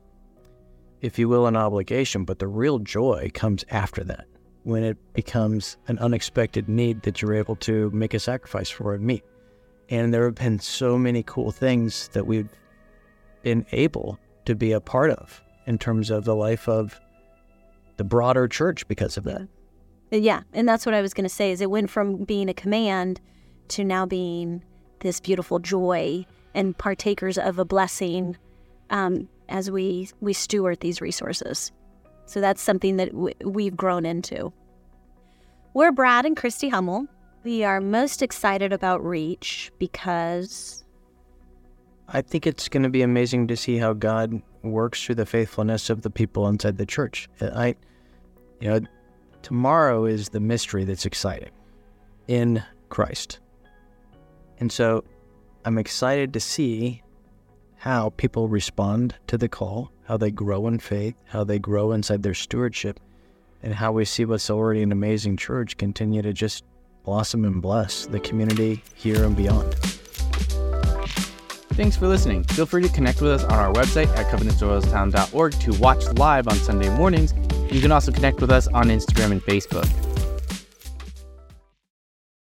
if 1.00 1.18
you 1.18 1.28
will, 1.28 1.46
an 1.46 1.56
obligation, 1.56 2.24
but 2.24 2.38
the 2.38 2.48
real 2.48 2.78
joy 2.78 3.30
comes 3.34 3.64
after 3.70 4.04
that 4.04 4.26
when 4.62 4.82
it 4.84 4.98
becomes 5.14 5.76
an 5.88 5.98
unexpected 5.98 6.68
need 6.68 7.02
that 7.02 7.22
you're 7.22 7.34
able 7.34 7.56
to 7.56 7.90
make 7.90 8.12
a 8.12 8.18
sacrifice 8.18 8.68
for 8.68 8.94
and 8.94 9.04
meet. 9.04 9.24
And 9.88 10.12
there 10.12 10.24
have 10.24 10.34
been 10.34 10.58
so 10.58 10.98
many 10.98 11.22
cool 11.22 11.50
things 11.50 12.08
that 12.08 12.26
we've 12.26 12.50
been 13.42 13.64
able 13.72 14.18
to 14.44 14.54
be 14.54 14.72
a 14.72 14.80
part 14.80 15.10
of 15.10 15.42
in 15.66 15.78
terms 15.78 16.10
of 16.10 16.24
the 16.24 16.36
life 16.36 16.68
of 16.68 17.00
the 17.96 18.04
broader 18.04 18.48
church 18.48 18.86
because 18.86 19.16
of 19.16 19.24
that. 19.24 19.48
Yeah, 20.10 20.42
and 20.52 20.68
that's 20.68 20.84
what 20.84 20.94
I 20.94 21.02
was 21.02 21.14
going 21.14 21.24
to 21.24 21.34
say 21.34 21.52
is 21.52 21.60
it 21.60 21.70
went 21.70 21.90
from 21.90 22.24
being 22.24 22.48
a 22.48 22.54
command 22.54 23.20
to 23.68 23.84
now 23.84 24.04
being 24.04 24.64
this 25.00 25.20
beautiful 25.20 25.58
joy 25.58 26.26
and 26.54 26.76
partakers 26.76 27.38
of 27.38 27.58
a 27.58 27.64
blessing 27.64 28.36
um, 28.90 29.28
as 29.48 29.70
we 29.70 30.08
we 30.20 30.32
steward 30.32 30.80
these 30.80 31.00
resources. 31.00 31.72
So 32.26 32.40
that's 32.40 32.62
something 32.62 32.96
that 32.96 33.10
w- 33.10 33.34
we've 33.44 33.76
grown 33.76 34.06
into. 34.06 34.52
We're 35.74 35.92
Brad 35.92 36.26
and 36.26 36.36
Christy 36.36 36.68
Hummel. 36.68 37.06
We 37.42 37.64
are 37.64 37.80
most 37.80 38.22
excited 38.22 38.72
about 38.72 39.04
Reach 39.04 39.72
because 39.78 40.84
I 42.08 42.22
think 42.22 42.46
it's 42.46 42.68
going 42.68 42.82
to 42.82 42.88
be 42.88 43.02
amazing 43.02 43.46
to 43.48 43.56
see 43.56 43.78
how 43.78 43.92
God 43.92 44.42
works 44.62 45.02
through 45.02 45.14
the 45.14 45.26
faithfulness 45.26 45.90
of 45.90 46.02
the 46.02 46.10
people 46.10 46.48
inside 46.48 46.76
the 46.76 46.86
church. 46.86 47.28
I, 47.40 47.76
you 48.60 48.68
know, 48.68 48.80
tomorrow 49.42 50.04
is 50.04 50.28
the 50.30 50.40
mystery 50.40 50.84
that's 50.84 51.06
exciting 51.06 51.50
in 52.28 52.62
Christ. 52.88 53.38
And 54.58 54.70
so 54.70 55.04
I'm 55.64 55.76
excited 55.76 56.32
to 56.32 56.40
see 56.40 57.02
how 57.76 58.10
people 58.16 58.48
respond 58.48 59.14
to 59.26 59.36
the 59.36 59.48
call, 59.48 59.90
how 60.04 60.16
they 60.16 60.30
grow 60.30 60.66
in 60.66 60.78
faith, 60.78 61.14
how 61.26 61.44
they 61.44 61.58
grow 61.58 61.92
inside 61.92 62.22
their 62.22 62.34
stewardship, 62.34 62.98
and 63.62 63.74
how 63.74 63.92
we 63.92 64.06
see 64.06 64.24
what's 64.24 64.48
already 64.48 64.82
an 64.82 64.90
amazing 64.90 65.36
church 65.36 65.76
continue 65.76 66.22
to 66.22 66.32
just 66.32 66.64
blossom 67.04 67.44
and 67.44 67.60
bless 67.60 68.06
the 68.06 68.20
community 68.20 68.82
here 68.94 69.24
and 69.24 69.36
beyond. 69.36 69.74
Thanks 71.74 71.96
for 71.96 72.08
listening. 72.08 72.44
Feel 72.44 72.66
free 72.66 72.82
to 72.82 72.88
connect 72.88 73.20
with 73.20 73.32
us 73.32 73.44
on 73.44 73.52
our 73.52 73.72
website 73.72 74.08
at 74.16 74.26
covenantdoylestown.org 74.26 75.52
to 75.52 75.72
watch 75.78 76.04
live 76.14 76.48
on 76.48 76.54
Sunday 76.56 76.94
mornings. 76.96 77.34
You 77.70 77.80
can 77.80 77.92
also 77.92 78.12
connect 78.12 78.40
with 78.40 78.50
us 78.50 78.66
on 78.68 78.86
Instagram 78.86 79.30
and 79.30 79.42
Facebook. 79.42 80.09